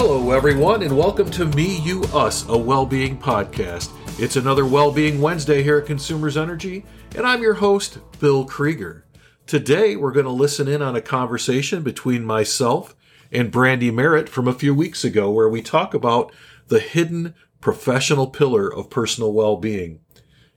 Hello, 0.00 0.30
everyone, 0.30 0.84
and 0.84 0.96
welcome 0.96 1.28
to 1.32 1.44
Me, 1.44 1.80
You, 1.80 2.04
Us, 2.14 2.48
a 2.48 2.56
well-being 2.56 3.18
podcast. 3.18 3.90
It's 4.20 4.36
another 4.36 4.64
Well-being 4.64 5.20
Wednesday 5.20 5.60
here 5.64 5.78
at 5.78 5.86
Consumers 5.86 6.36
Energy, 6.36 6.86
and 7.16 7.26
I'm 7.26 7.42
your 7.42 7.54
host, 7.54 7.98
Bill 8.20 8.44
Krieger. 8.44 9.04
Today, 9.48 9.96
we're 9.96 10.12
going 10.12 10.24
to 10.24 10.30
listen 10.30 10.68
in 10.68 10.82
on 10.82 10.94
a 10.94 11.00
conversation 11.00 11.82
between 11.82 12.24
myself 12.24 12.94
and 13.32 13.50
Brandy 13.50 13.90
Merritt 13.90 14.28
from 14.28 14.46
a 14.46 14.52
few 14.52 14.72
weeks 14.72 15.02
ago, 15.02 15.32
where 15.32 15.48
we 15.48 15.62
talk 15.62 15.94
about 15.94 16.32
the 16.68 16.78
hidden 16.78 17.34
professional 17.60 18.28
pillar 18.28 18.72
of 18.72 18.90
personal 18.90 19.32
well-being. 19.32 19.98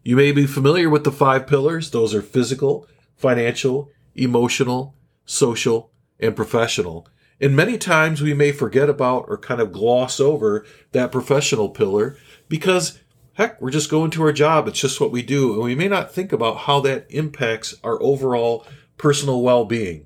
You 0.04 0.18
may 0.18 0.32
be 0.32 0.46
familiar 0.46 0.88
with 0.88 1.04
the 1.04 1.12
five 1.12 1.48
pillars. 1.48 1.90
Those 1.90 2.14
are 2.14 2.22
physical, 2.22 2.88
financial, 3.18 3.90
emotional, 4.14 4.96
social, 5.26 5.92
and 6.20 6.36
professional. 6.36 7.08
And 7.42 7.56
many 7.56 7.80
times 7.80 8.22
we 8.22 8.36
may 8.36 8.52
forget 8.52 8.88
about 8.88 9.26
or 9.28 9.38
kind 9.38 9.60
of 9.60 9.72
gloss 9.72 10.20
over 10.20 10.64
that 10.92 11.12
professional 11.12 11.70
pillar 11.70 12.16
because 12.48 13.00
heck, 13.34 13.60
we're 13.60 13.72
just 13.72 13.90
going 13.90 14.12
to 14.12 14.22
our 14.24 14.32
job. 14.32 14.68
It's 14.68 14.80
just 14.80 15.02
what 15.02 15.12
we 15.12 15.24
do. 15.24 15.54
And 15.54 15.64
we 15.64 15.74
may 15.74 15.88
not 15.88 16.14
think 16.14 16.32
about 16.32 16.60
how 16.60 16.80
that 16.82 17.08
impacts 17.10 17.74
our 17.84 18.02
overall 18.02 18.68
personal 18.98 19.42
well-being. 19.42 20.06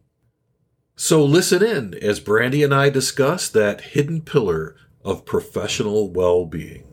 So 0.95 1.25
listen 1.25 1.61
in 1.61 1.93
as 1.95 2.21
Brandy 2.21 2.63
and 2.63 2.73
I 2.73 2.89
discuss 2.89 3.49
that 3.49 3.81
hidden 3.81 4.21
pillar 4.21 4.77
of 5.03 5.25
professional 5.25 6.09
well-being. 6.09 6.87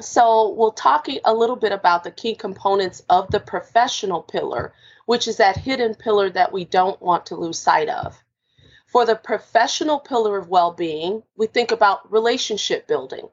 So 0.00 0.52
we'll 0.56 0.72
talk 0.72 1.06
a 1.24 1.32
little 1.34 1.56
bit 1.56 1.70
about 1.70 2.02
the 2.02 2.10
key 2.10 2.34
components 2.34 3.04
of 3.08 3.30
the 3.30 3.40
professional 3.40 4.22
pillar, 4.22 4.72
which 5.06 5.28
is 5.28 5.36
that 5.36 5.56
hidden 5.56 5.94
pillar 5.94 6.28
that 6.30 6.52
we 6.52 6.64
don't 6.64 7.00
want 7.00 7.26
to 7.26 7.36
lose 7.36 7.58
sight 7.58 7.88
of. 7.88 8.20
For 8.88 9.04
the 9.04 9.16
professional 9.16 10.00
pillar 10.00 10.38
of 10.38 10.48
well 10.48 10.72
being, 10.72 11.22
we 11.36 11.46
think 11.46 11.72
about 11.72 12.10
relationship 12.10 12.86
building, 12.86 13.28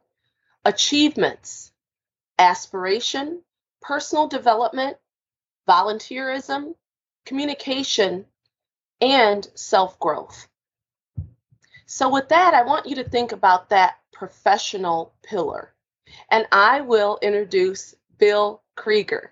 achievements, 0.65 1.71
aspiration, 2.37 3.41
personal 3.81 4.27
development, 4.27 4.97
volunteerism, 5.65 6.75
communication, 7.25 8.25
and 8.99 9.47
self 9.55 9.97
growth. 9.97 10.49
So, 11.85 12.09
with 12.09 12.27
that, 12.29 12.53
I 12.53 12.63
want 12.63 12.87
you 12.87 12.97
to 12.97 13.09
think 13.09 13.31
about 13.31 13.69
that 13.69 13.97
professional 14.11 15.13
pillar. 15.23 15.73
And 16.29 16.45
I 16.51 16.81
will 16.81 17.17
introduce 17.21 17.95
Bill 18.17 18.61
Krieger. 18.75 19.31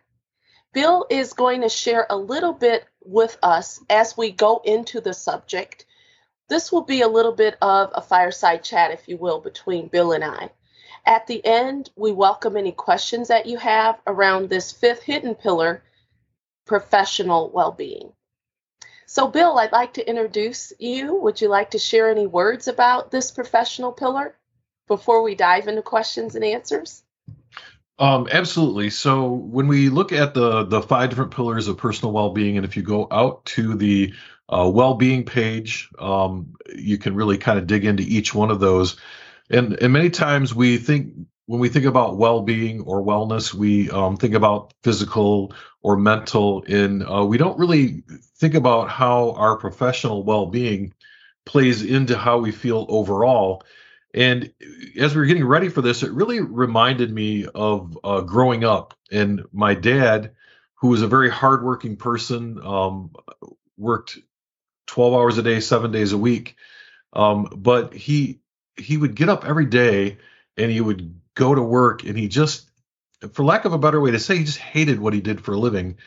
Bill 0.71 1.05
is 1.09 1.33
going 1.33 1.61
to 1.61 1.69
share 1.69 2.07
a 2.09 2.15
little 2.15 2.53
bit 2.53 2.85
with 3.03 3.37
us 3.43 3.81
as 3.89 4.15
we 4.15 4.31
go 4.31 4.61
into 4.63 5.01
the 5.01 5.13
subject 5.13 5.85
this 6.53 6.71
will 6.71 6.83
be 6.83 7.01
a 7.01 7.07
little 7.07 7.31
bit 7.31 7.57
of 7.63 7.89
a 7.95 8.01
fireside 8.01 8.63
chat, 8.63 8.91
if 8.91 9.09
you 9.09 9.17
will, 9.17 9.39
between 9.39 9.87
Bill 9.87 10.11
and 10.11 10.23
I. 10.23 10.51
At 11.03 11.25
the 11.25 11.43
end, 11.43 11.89
we 11.95 12.11
welcome 12.11 12.55
any 12.55 12.71
questions 12.71 13.29
that 13.29 13.47
you 13.47 13.57
have 13.57 13.99
around 14.05 14.49
this 14.49 14.71
fifth 14.71 15.01
hidden 15.01 15.33
pillar 15.33 15.83
professional 16.67 17.49
well 17.49 17.71
being. 17.71 18.13
So, 19.07 19.27
Bill, 19.27 19.57
I'd 19.57 19.71
like 19.71 19.93
to 19.95 20.07
introduce 20.07 20.71
you. 20.77 21.15
Would 21.21 21.41
you 21.41 21.49
like 21.49 21.71
to 21.71 21.79
share 21.79 22.11
any 22.11 22.27
words 22.27 22.67
about 22.67 23.09
this 23.09 23.31
professional 23.31 23.91
pillar 23.91 24.35
before 24.87 25.23
we 25.23 25.33
dive 25.33 25.67
into 25.67 25.81
questions 25.81 26.35
and 26.35 26.45
answers? 26.45 27.01
Um, 27.97 28.27
absolutely. 28.31 28.91
So 28.91 29.27
when 29.31 29.67
we 29.67 29.89
look 29.89 30.11
at 30.11 30.33
the 30.33 30.65
the 30.65 30.81
five 30.81 31.09
different 31.09 31.31
pillars 31.31 31.67
of 31.67 31.77
personal 31.77 32.11
well-being, 32.11 32.57
and 32.57 32.65
if 32.65 32.75
you 32.75 32.83
go 32.83 33.07
out 33.11 33.45
to 33.45 33.75
the 33.75 34.13
uh, 34.53 34.69
well-being 34.69 35.25
page. 35.25 35.89
Um, 35.97 36.55
you 36.75 36.97
can 36.97 37.15
really 37.15 37.37
kind 37.37 37.57
of 37.57 37.67
dig 37.67 37.85
into 37.85 38.03
each 38.03 38.35
one 38.35 38.51
of 38.51 38.59
those, 38.59 38.97
and 39.49 39.73
and 39.81 39.93
many 39.93 40.09
times 40.09 40.53
we 40.53 40.77
think 40.77 41.13
when 41.45 41.59
we 41.59 41.69
think 41.69 41.85
about 41.85 42.17
well-being 42.17 42.81
or 42.81 43.01
wellness, 43.01 43.53
we 43.53 43.89
um, 43.89 44.17
think 44.17 44.33
about 44.33 44.73
physical 44.83 45.53
or 45.81 45.97
mental, 45.97 46.63
and 46.67 47.03
uh, 47.03 47.25
we 47.25 47.37
don't 47.37 47.59
really 47.59 48.03
think 48.37 48.53
about 48.53 48.89
how 48.89 49.31
our 49.31 49.57
professional 49.57 50.23
well-being 50.23 50.93
plays 51.45 51.83
into 51.83 52.17
how 52.17 52.37
we 52.39 52.51
feel 52.51 52.85
overall. 52.87 53.63
And 54.13 54.53
as 54.97 55.15
we 55.15 55.21
were 55.21 55.25
getting 55.25 55.45
ready 55.45 55.69
for 55.69 55.81
this, 55.81 56.03
it 56.03 56.11
really 56.11 56.39
reminded 56.39 57.11
me 57.11 57.47
of 57.47 57.97
uh, 58.03 58.21
growing 58.21 58.63
up 58.63 58.93
and 59.11 59.43
my 59.51 59.73
dad, 59.73 60.35
who 60.75 60.89
was 60.89 61.01
a 61.01 61.07
very 61.07 61.29
hardworking 61.29 61.97
person, 61.97 62.59
um, 62.63 63.11
worked 63.77 64.19
12 64.93 65.13
hours 65.15 65.37
a 65.39 65.41
day, 65.41 65.59
seven 65.59 65.91
days 65.91 66.13
a 66.13 66.17
week. 66.19 66.55
Um, 67.13 67.49
but 67.55 67.95
he 67.95 68.41
he 68.77 68.95
would 68.95 69.15
get 69.15 69.27
up 69.27 69.43
every 69.43 69.65
day 69.65 70.19
and 70.55 70.71
he 70.71 70.81
would 70.81 71.19
go 71.33 71.55
to 71.55 71.63
work 71.63 72.03
and 72.03 72.15
he 72.15 72.27
just 72.27 72.69
for 73.31 73.43
lack 73.43 73.65
of 73.65 73.73
a 73.73 73.79
better 73.79 73.99
way 73.99 74.11
to 74.11 74.19
say 74.19 74.37
he 74.37 74.43
just 74.43 74.59
hated 74.59 74.99
what 74.99 75.13
he 75.13 75.21
did 75.21 75.41
for 75.41 75.53
a 75.53 75.57
living 75.57 75.97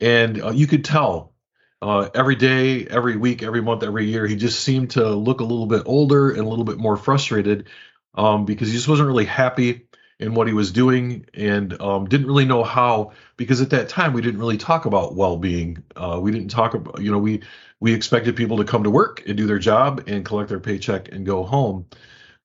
and 0.00 0.42
uh, 0.42 0.50
you 0.50 0.66
could 0.66 0.84
tell 0.84 1.34
uh, 1.82 2.08
every 2.14 2.36
day 2.36 2.86
every 2.86 3.16
week 3.16 3.42
every 3.42 3.62
month 3.62 3.82
every 3.82 4.06
year 4.06 4.26
he 4.26 4.36
just 4.36 4.60
seemed 4.60 4.90
to 4.90 5.08
look 5.10 5.40
a 5.40 5.44
little 5.44 5.66
bit 5.66 5.82
older 5.86 6.30
and 6.30 6.40
a 6.40 6.48
little 6.48 6.64
bit 6.64 6.78
more 6.78 6.96
frustrated 6.96 7.68
um, 8.14 8.44
because 8.44 8.68
he 8.68 8.74
just 8.74 8.88
wasn't 8.88 9.06
really 9.08 9.24
happy 9.24 9.86
in 10.18 10.34
what 10.34 10.46
he 10.46 10.52
was 10.52 10.70
doing 10.70 11.26
and 11.34 11.80
um, 11.80 12.06
didn't 12.06 12.26
really 12.26 12.44
know 12.44 12.62
how 12.62 13.12
because 13.36 13.60
at 13.60 13.70
that 13.70 13.88
time 13.88 14.12
we 14.12 14.22
didn't 14.22 14.40
really 14.40 14.58
talk 14.58 14.84
about 14.84 15.14
well-being. 15.14 15.82
Uh, 15.96 16.18
we 16.22 16.30
didn't 16.30 16.50
talk 16.50 16.74
about 16.74 17.00
you 17.00 17.10
know 17.10 17.18
we 17.18 17.42
we 17.80 17.92
expected 17.92 18.36
people 18.36 18.56
to 18.56 18.64
come 18.64 18.84
to 18.84 18.90
work 18.90 19.22
and 19.26 19.36
do 19.36 19.46
their 19.46 19.58
job 19.58 20.04
and 20.06 20.24
collect 20.24 20.48
their 20.48 20.60
paycheck 20.60 21.10
and 21.12 21.26
go 21.26 21.42
home. 21.42 21.86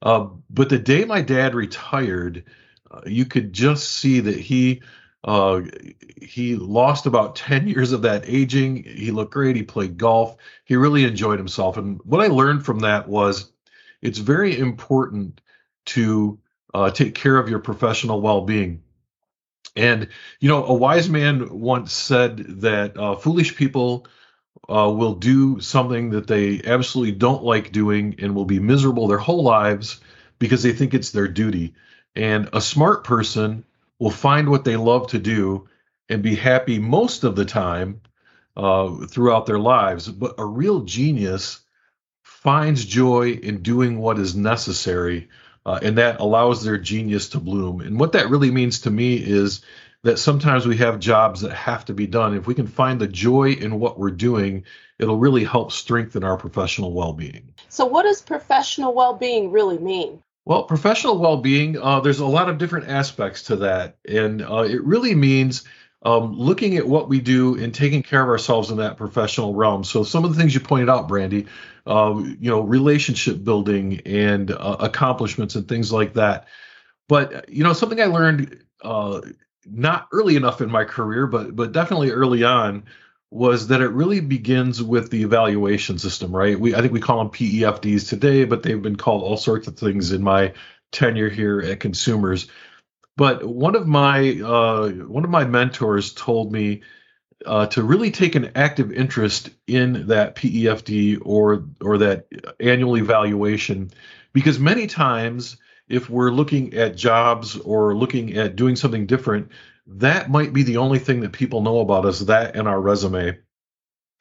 Uh, 0.01 0.27
but 0.49 0.69
the 0.69 0.79
day 0.79 1.05
my 1.05 1.21
dad 1.21 1.55
retired 1.55 2.43
uh, 2.91 3.01
you 3.05 3.25
could 3.25 3.53
just 3.53 3.89
see 3.89 4.19
that 4.19 4.39
he 4.39 4.81
uh, 5.23 5.61
he 6.21 6.55
lost 6.55 7.05
about 7.05 7.35
10 7.35 7.67
years 7.67 7.91
of 7.91 8.03
that 8.03 8.23
aging. 8.25 8.83
He 8.83 9.11
looked 9.11 9.33
great. 9.33 9.55
He 9.55 9.63
played 9.63 9.97
golf. 9.97 10.37
He 10.63 10.75
really 10.75 11.03
enjoyed 11.03 11.37
himself. 11.37 11.77
And 11.77 11.99
what 12.03 12.21
i 12.23 12.27
learned 12.27 12.65
from 12.65 12.79
that 12.79 13.07
was 13.07 13.51
it's 14.01 14.19
very 14.19 14.57
important 14.57 15.41
to 15.85 16.39
uh, 16.73 16.91
take 16.91 17.15
care 17.15 17.37
of 17.37 17.49
your 17.49 17.59
professional 17.59 18.21
well-being. 18.21 18.83
And 19.75 20.09
you 20.39 20.49
know 20.49 20.65
a 20.65 20.73
wise 20.73 21.09
man 21.09 21.59
once 21.59 21.93
said 21.93 22.37
that 22.61 22.97
uh, 22.97 23.15
foolish 23.15 23.55
people 23.55 24.07
uh, 24.69 24.91
will 24.91 25.13
do 25.13 25.59
something 25.59 26.09
that 26.11 26.27
they 26.27 26.61
absolutely 26.65 27.13
don't 27.13 27.43
like 27.43 27.71
doing 27.71 28.15
and 28.19 28.35
will 28.35 28.45
be 28.45 28.59
miserable 28.59 29.07
their 29.07 29.17
whole 29.17 29.43
lives 29.43 29.99
because 30.39 30.63
they 30.63 30.73
think 30.73 30.93
it's 30.93 31.11
their 31.11 31.27
duty. 31.27 31.75
And 32.15 32.49
a 32.53 32.61
smart 32.61 33.03
person 33.03 33.63
will 33.99 34.11
find 34.11 34.49
what 34.49 34.63
they 34.63 34.75
love 34.75 35.07
to 35.07 35.19
do 35.19 35.69
and 36.09 36.23
be 36.23 36.35
happy 36.35 36.79
most 36.79 37.23
of 37.23 37.35
the 37.35 37.45
time 37.45 38.01
uh, 38.55 39.05
throughout 39.05 39.45
their 39.45 39.59
lives. 39.59 40.07
But 40.07 40.35
a 40.37 40.45
real 40.45 40.81
genius 40.81 41.61
finds 42.23 42.85
joy 42.85 43.31
in 43.31 43.61
doing 43.61 43.99
what 43.99 44.19
is 44.19 44.35
necessary 44.35 45.29
uh, 45.67 45.79
and 45.81 45.97
that 45.97 46.21
allows 46.21 46.63
their 46.63 46.77
genius 46.77 47.29
to 47.29 47.39
bloom. 47.39 47.81
And 47.81 47.99
what 47.99 48.13
that 48.13 48.29
really 48.29 48.51
means 48.51 48.79
to 48.81 48.89
me 48.89 49.15
is 49.15 49.61
that 50.03 50.17
sometimes 50.17 50.65
we 50.65 50.77
have 50.77 50.97
jobs 50.97 51.41
that 51.41 51.51
have 51.51 51.83
to 51.85 51.93
be 51.93 52.07
done. 52.07 52.35
If 52.35 52.47
we 52.47 52.55
can 52.55 52.67
find 52.67 53.01
the 53.01 53.07
joy 53.07 53.51
in 53.51 53.77
what 53.77 53.99
we're 53.99 54.11
doing, 54.11 54.63
it'll 54.97 55.17
really 55.17 55.43
help 55.43 55.73
strengthen 55.73 56.23
our 56.23 56.37
professional 56.37 56.93
well 56.93 57.11
being. 57.11 57.53
So, 57.67 57.85
what 57.85 58.03
does 58.03 58.21
professional 58.21 58.93
well 58.93 59.13
being 59.13 59.51
really 59.51 59.77
mean? 59.77 60.23
Well, 60.45 60.63
professional 60.63 61.19
well 61.19 61.35
being, 61.35 61.77
uh, 61.77 61.99
there's 61.99 62.21
a 62.21 62.25
lot 62.25 62.47
of 62.47 62.57
different 62.57 62.87
aspects 62.87 63.43
to 63.43 63.57
that. 63.57 63.97
And 64.07 64.41
uh, 64.41 64.63
it 64.63 64.81
really 64.85 65.13
means 65.13 65.65
um, 66.07 66.39
looking 66.39 66.77
at 66.77 66.87
what 66.87 67.09
we 67.09 67.19
do 67.19 67.61
and 67.61 67.75
taking 67.75 68.01
care 68.01 68.21
of 68.21 68.29
ourselves 68.29 68.71
in 68.71 68.77
that 68.77 68.95
professional 68.95 69.53
realm. 69.53 69.83
So, 69.83 70.03
some 70.03 70.23
of 70.23 70.33
the 70.33 70.39
things 70.39 70.53
you 70.53 70.61
pointed 70.61 70.87
out, 70.87 71.09
Brandy, 71.09 71.47
uh, 71.85 72.15
you 72.39 72.49
know, 72.49 72.61
relationship 72.61 73.43
building 73.43 73.99
and 74.05 74.51
uh, 74.51 74.77
accomplishments 74.79 75.55
and 75.55 75.67
things 75.67 75.91
like 75.91 76.13
that. 76.13 76.47
But 77.09 77.49
you 77.49 77.61
know, 77.61 77.73
something 77.73 77.99
I 78.01 78.05
learned 78.05 78.63
uh, 78.81 79.19
not 79.65 80.07
early 80.13 80.37
enough 80.37 80.61
in 80.61 80.71
my 80.71 80.85
career, 80.85 81.27
but 81.27 81.57
but 81.57 81.73
definitely 81.73 82.11
early 82.11 82.45
on, 82.45 82.85
was 83.29 83.67
that 83.67 83.81
it 83.81 83.89
really 83.89 84.21
begins 84.21 84.81
with 84.81 85.11
the 85.11 85.23
evaluation 85.23 85.99
system, 85.99 86.33
right? 86.33 86.57
We 86.57 86.73
I 86.73 86.79
think 86.79 86.93
we 86.93 87.01
call 87.01 87.17
them 87.17 87.33
PEFDs 87.33 88.07
today, 88.07 88.45
but 88.45 88.63
they've 88.63 88.81
been 88.81 88.95
called 88.95 89.23
all 89.23 89.35
sorts 89.35 89.67
of 89.67 89.77
things 89.77 90.13
in 90.13 90.23
my 90.23 90.53
tenure 90.93 91.29
here 91.29 91.59
at 91.59 91.81
Consumers. 91.81 92.47
But 93.17 93.43
one 93.43 93.75
of 93.75 93.87
my 93.87 94.39
uh, 94.39 94.89
one 94.89 95.25
of 95.25 95.29
my 95.31 95.43
mentors 95.43 96.13
told 96.13 96.51
me 96.51 96.83
uh, 97.45 97.65
to 97.67 97.83
really 97.83 98.11
take 98.11 98.35
an 98.35 98.51
active 98.55 98.91
interest 98.91 99.49
in 99.65 100.07
that 100.07 100.35
PEFD 100.35 101.19
or 101.23 101.65
or 101.81 101.97
that 101.97 102.27
annual 102.59 102.95
evaluation, 102.95 103.89
because 104.33 104.59
many 104.59 104.85
times 104.85 105.57
if 105.89 106.09
we're 106.09 106.31
looking 106.31 106.75
at 106.75 106.95
jobs 106.95 107.57
or 107.57 107.95
looking 107.95 108.37
at 108.37 108.55
doing 108.55 108.75
something 108.75 109.07
different, 109.07 109.51
that 109.87 110.29
might 110.29 110.53
be 110.53 110.63
the 110.63 110.77
only 110.77 110.99
thing 110.99 111.21
that 111.21 111.31
people 111.31 111.61
know 111.61 111.79
about 111.79 112.05
us, 112.05 112.19
that 112.19 112.55
and 112.55 112.67
our 112.67 112.79
resume. 112.79 113.39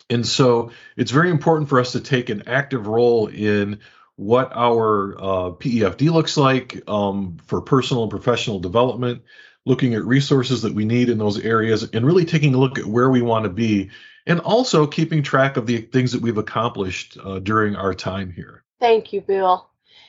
And 0.09 0.27
so 0.27 0.71
it's 0.97 1.11
very 1.11 1.31
important 1.31 1.69
for 1.69 1.81
us 1.81 1.93
to 1.93 2.01
take 2.01 2.31
an 2.31 2.45
active 2.47 2.87
role 2.87 3.27
in 3.27 3.81
what 4.17 4.51
our 4.55 5.15
uh, 5.19 5.51
PEFD 5.53 6.11
looks 6.11 6.37
like 6.37 6.83
um, 6.89 7.39
for 7.47 7.61
personal 7.61 8.03
and 8.03 8.11
professional 8.11 8.59
development, 8.59 9.23
looking 9.65 9.95
at 9.95 10.05
resources 10.05 10.63
that 10.63 10.75
we 10.75 10.85
need 10.85 11.09
in 11.09 11.19
those 11.19 11.39
areas, 11.39 11.89
and 11.93 12.05
really 12.05 12.25
taking 12.25 12.55
a 12.55 12.59
look 12.59 12.79
at 12.79 12.87
where 12.87 13.11
we 13.11 13.23
want 13.23 13.45
to 13.45 13.51
be, 13.51 13.91
and 14.27 14.41
also 14.41 14.87
keeping 14.87 15.23
track 15.23 15.57
of 15.57 15.67
the 15.67 15.79
things 15.79 16.13
that 16.13 16.23
we've 16.23 16.39
accomplished 16.39 17.19
uh, 17.23 17.39
during 17.39 17.77
our 17.77 17.95
time 17.95 18.33
here. 18.33 18.65
Thank 18.81 19.13
you, 19.13 19.21
Bill. 19.21 19.69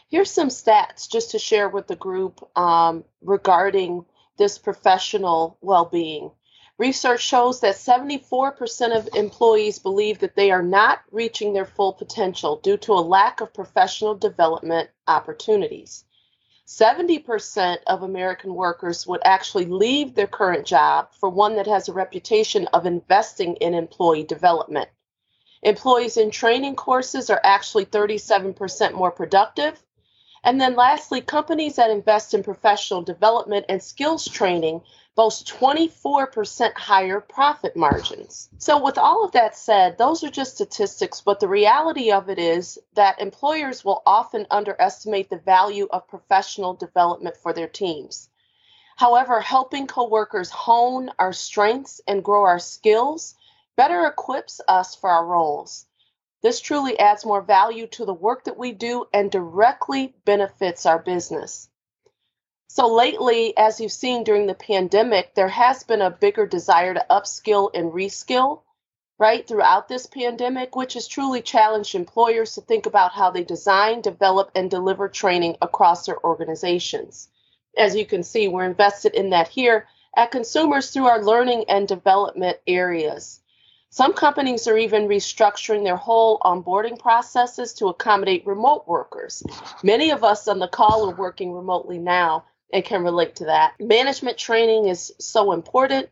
Here's 0.10 0.32
some 0.32 0.48
stats 0.48 1.10
just 1.10 1.32
to 1.32 1.40
share 1.40 1.68
with 1.68 1.88
the 1.88 1.96
group 1.98 2.40
um, 2.58 3.04
regarding 3.22 4.06
this 4.38 4.58
professional 4.58 5.58
well 5.62 5.86
being. 5.86 6.32
Research 6.78 7.22
shows 7.22 7.62
that 7.62 7.76
74% 7.76 8.96
of 8.96 9.10
employees 9.16 9.80
believe 9.80 10.20
that 10.20 10.36
they 10.36 10.52
are 10.52 10.62
not 10.62 11.02
reaching 11.12 11.54
their 11.54 11.66
full 11.66 11.94
potential 11.94 12.58
due 12.58 12.78
to 12.78 12.94
a 12.94 13.02
lack 13.02 13.42
of 13.42 13.54
professional 13.54 14.14
development 14.14 14.90
opportunities. 15.08 16.06
70% 16.68 17.78
of 17.88 18.04
American 18.04 18.54
workers 18.54 19.08
would 19.08 19.22
actually 19.24 19.66
leave 19.66 20.14
their 20.14 20.28
current 20.28 20.68
job 20.68 21.14
for 21.14 21.30
one 21.30 21.56
that 21.56 21.66
has 21.68 21.90
a 21.90 21.94
reputation 21.94 22.68
of 22.68 22.86
investing 22.86 23.56
in 23.56 23.74
employee 23.74 24.24
development. 24.24 24.90
Employees 25.64 26.18
in 26.18 26.30
training 26.30 26.76
courses 26.76 27.30
are 27.30 27.42
actually 27.44 27.86
37% 27.86 28.94
more 28.94 29.12
productive 29.12 29.82
and 30.44 30.62
then 30.62 30.76
lastly, 30.76 31.20
companies 31.20 31.76
that 31.76 31.90
invest 31.90 32.34
in 32.34 32.44
professional 32.44 33.02
development 33.02 33.66
and 33.68 33.84
skills 33.84 34.26
training 34.26 34.82
boast 35.18 35.48
24% 35.48 36.74
higher 36.76 37.20
profit 37.20 37.76
margins. 37.76 38.50
So, 38.60 38.82
with 38.84 39.00
all 39.00 39.26
of 39.26 39.32
that 39.32 39.58
said, 39.58 39.98
those 39.98 40.24
are 40.24 40.30
just 40.30 40.54
statistics, 40.54 41.22
but 41.22 41.40
the 41.40 41.48
reality 41.48 42.12
of 42.12 42.30
it 42.30 42.38
is 42.38 42.78
that 42.94 43.20
employers 43.20 43.84
will 43.84 44.04
often 44.06 44.46
underestimate 44.52 45.32
the 45.32 45.40
value 45.40 45.88
of 45.90 46.08
professional 46.08 46.76
development 46.76 47.36
for 47.36 47.52
their 47.52 47.68
teams. 47.68 48.30
However, 48.96 49.42
helping 49.42 49.88
coworkers 49.88 50.52
hone 50.52 51.10
our 51.18 51.34
strengths 51.34 52.00
and 52.08 52.24
grow 52.24 52.44
our 52.44 52.60
skills 52.60 53.34
better 53.76 54.06
equips 54.06 54.62
us 54.68 54.96
for 54.96 55.10
our 55.10 55.26
roles. 55.26 55.88
This 56.44 56.62
truly 56.62 57.00
adds 57.00 57.26
more 57.26 57.42
value 57.42 57.88
to 57.88 58.06
the 58.06 58.14
work 58.14 58.44
that 58.44 58.58
we 58.58 58.72
do 58.72 59.06
and 59.12 59.32
directly 59.32 60.14
benefits 60.26 60.86
our 60.86 61.00
business. 61.00 61.70
So, 62.78 62.86
lately, 62.86 63.58
as 63.58 63.82
you've 63.82 63.92
seen 63.92 64.24
during 64.24 64.46
the 64.46 64.54
pandemic, 64.54 65.34
there 65.34 65.48
has 65.48 65.84
been 65.84 66.04
a 66.04 66.12
bigger 66.12 66.46
desire 66.46 66.94
to 66.94 67.04
upskill 67.10 67.72
and 67.74 67.92
reskill, 67.92 68.62
right, 69.18 69.48
throughout 69.48 69.88
this 69.88 70.06
pandemic, 70.06 70.76
which 70.76 70.94
has 70.94 71.08
truly 71.08 71.42
challenged 71.42 71.96
employers 71.96 72.54
to 72.54 72.62
think 72.62 72.86
about 72.86 73.14
how 73.14 73.32
they 73.32 73.44
design, 73.44 74.02
develop, 74.02 74.52
and 74.54 74.70
deliver 74.70 75.10
training 75.10 75.58
across 75.60 76.06
their 76.06 76.24
organizations. 76.24 77.30
As 77.76 77.96
you 77.96 78.06
can 78.06 78.22
see, 78.22 78.48
we're 78.48 78.66
invested 78.66 79.16
in 79.16 79.32
that 79.32 79.48
here 79.48 79.88
at 80.16 80.30
consumers 80.30 80.92
through 80.92 81.08
our 81.08 81.24
learning 81.24 81.66
and 81.70 81.88
development 81.88 82.58
areas. 82.68 83.40
Some 83.90 84.14
companies 84.14 84.68
are 84.68 84.78
even 84.78 85.08
restructuring 85.08 85.84
their 85.84 85.96
whole 85.96 86.38
onboarding 86.42 87.00
processes 87.00 87.74
to 87.74 87.88
accommodate 87.88 88.46
remote 88.46 88.88
workers. 88.88 89.42
Many 89.82 90.12
of 90.12 90.24
us 90.24 90.48
on 90.48 90.60
the 90.60 90.68
call 90.68 91.10
are 91.10 91.16
working 91.16 91.54
remotely 91.54 91.98
now 91.98 92.46
and 92.72 92.84
can 92.84 93.04
relate 93.04 93.38
to 93.38 93.46
that. 93.46 93.74
Management 93.80 94.38
training 94.38 94.88
is 94.88 95.14
so 95.20 95.52
important, 95.52 96.10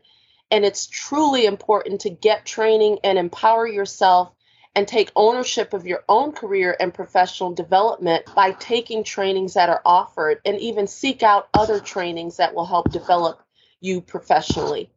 and 0.50 0.64
it's 0.64 0.86
truly 0.86 1.46
important 1.46 2.02
to 2.02 2.10
get 2.10 2.46
training 2.46 2.98
and 3.04 3.18
empower 3.18 3.66
yourself 3.66 4.32
and 4.74 4.86
take 4.86 5.10
ownership 5.16 5.72
of 5.72 5.86
your 5.86 6.04
own 6.06 6.32
career 6.32 6.76
and 6.78 6.92
professional 6.92 7.52
development 7.52 8.26
by 8.34 8.52
taking 8.52 9.02
trainings 9.02 9.54
that 9.54 9.70
are 9.70 9.80
offered 9.86 10.38
and 10.44 10.60
even 10.60 10.86
seek 10.86 11.22
out 11.22 11.48
other 11.54 11.80
trainings 11.80 12.36
that 12.36 12.54
will 12.54 12.66
help 12.66 12.90
develop 12.90 13.42
you 13.80 14.02
professionally. 14.02 14.90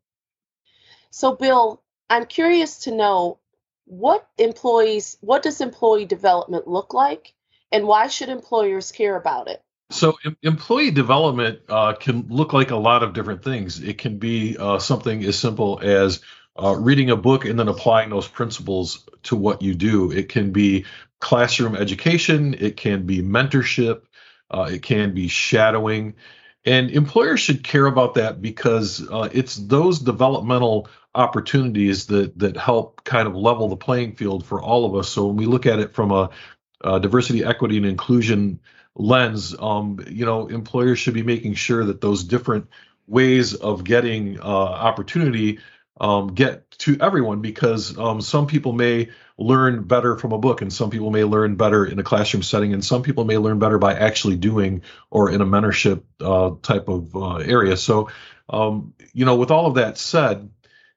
So, 1.11 1.33
Bill, 1.33 1.81
I'm 2.09 2.25
curious 2.25 2.79
to 2.79 2.91
know 2.91 3.39
what 3.85 4.27
employees, 4.37 5.17
what 5.21 5.43
does 5.43 5.61
employee 5.61 6.05
development 6.05 6.67
look 6.67 6.93
like, 6.93 7.33
and 7.71 7.87
why 7.87 8.07
should 8.07 8.29
employers 8.29 8.91
care 8.91 9.15
about 9.15 9.47
it? 9.47 9.63
So, 9.91 10.17
em- 10.25 10.37
employee 10.43 10.91
development 10.91 11.61
uh, 11.69 11.93
can 11.93 12.27
look 12.29 12.53
like 12.53 12.71
a 12.71 12.75
lot 12.75 13.03
of 13.03 13.13
different 13.13 13.43
things. 13.43 13.81
It 13.81 13.97
can 13.97 14.19
be 14.19 14.57
uh, 14.57 14.79
something 14.79 15.23
as 15.23 15.37
simple 15.39 15.79
as 15.81 16.21
uh, 16.61 16.75
reading 16.75 17.09
a 17.09 17.15
book 17.15 17.45
and 17.45 17.57
then 17.57 17.67
applying 17.67 18.09
those 18.09 18.27
principles 18.27 19.07
to 19.23 19.35
what 19.35 19.61
you 19.61 19.73
do. 19.73 20.11
It 20.11 20.29
can 20.29 20.51
be 20.51 20.85
classroom 21.19 21.75
education, 21.75 22.55
it 22.59 22.77
can 22.77 23.05
be 23.05 23.21
mentorship, 23.21 24.03
uh, 24.51 24.69
it 24.71 24.83
can 24.83 25.13
be 25.13 25.27
shadowing. 25.27 26.15
And 26.65 26.91
employers 26.91 27.39
should 27.39 27.63
care 27.63 27.85
about 27.85 28.15
that 28.15 28.41
because 28.41 29.07
uh, 29.09 29.29
it's 29.31 29.55
those 29.55 29.99
developmental 29.99 30.87
opportunities 31.15 32.07
that 32.07 32.37
that 32.37 32.57
help 32.57 33.03
kind 33.05 33.27
of 33.27 33.35
level 33.35 33.69
the 33.69 33.77
playing 33.77 34.15
field 34.15 34.45
for 34.45 34.61
all 34.61 34.85
of 34.85 34.95
us. 34.95 35.09
So 35.09 35.27
when 35.27 35.37
we 35.37 35.45
look 35.45 35.65
at 35.65 35.79
it 35.79 35.93
from 35.95 36.11
a, 36.11 36.29
a 36.81 36.99
diversity, 36.99 37.43
equity, 37.43 37.77
and 37.77 37.85
inclusion 37.85 38.59
lens, 38.99 39.55
um, 39.57 39.97
you 40.07 40.25
know, 40.25 40.47
employers 40.47 40.99
should 40.99 41.13
be 41.13 41.23
making 41.23 41.55
sure 41.55 41.85
that 41.85 42.01
those 42.01 42.23
different 42.23 42.67
ways 43.07 43.55
of 43.55 43.83
getting 43.83 44.39
uh, 44.39 44.43
opportunity 44.43 45.59
um, 45.99 46.27
get 46.27 46.69
to 46.71 46.97
everyone 47.01 47.41
because 47.41 47.97
um, 47.97 48.21
some 48.21 48.45
people 48.45 48.73
may 48.73 49.09
learn 49.37 49.83
better 49.83 50.17
from 50.17 50.31
a 50.31 50.37
book 50.37 50.61
and 50.61 50.71
some 50.71 50.89
people 50.89 51.11
may 51.11 51.23
learn 51.23 51.55
better 51.55 51.85
in 51.85 51.97
a 51.97 52.03
classroom 52.03 52.43
setting 52.43 52.73
and 52.73 52.83
some 52.83 53.01
people 53.01 53.25
may 53.25 53.37
learn 53.37 53.57
better 53.57 53.77
by 53.77 53.93
actually 53.93 54.35
doing 54.35 54.81
or 55.09 55.31
in 55.31 55.41
a 55.41 55.45
mentorship 55.45 56.03
uh, 56.21 56.51
type 56.61 56.87
of 56.87 57.15
uh, 57.15 57.37
area. 57.37 57.75
So 57.77 58.09
um, 58.49 58.93
you 59.13 59.25
know 59.25 59.35
with 59.35 59.51
all 59.51 59.65
of 59.65 59.75
that 59.75 59.97
said 59.97 60.49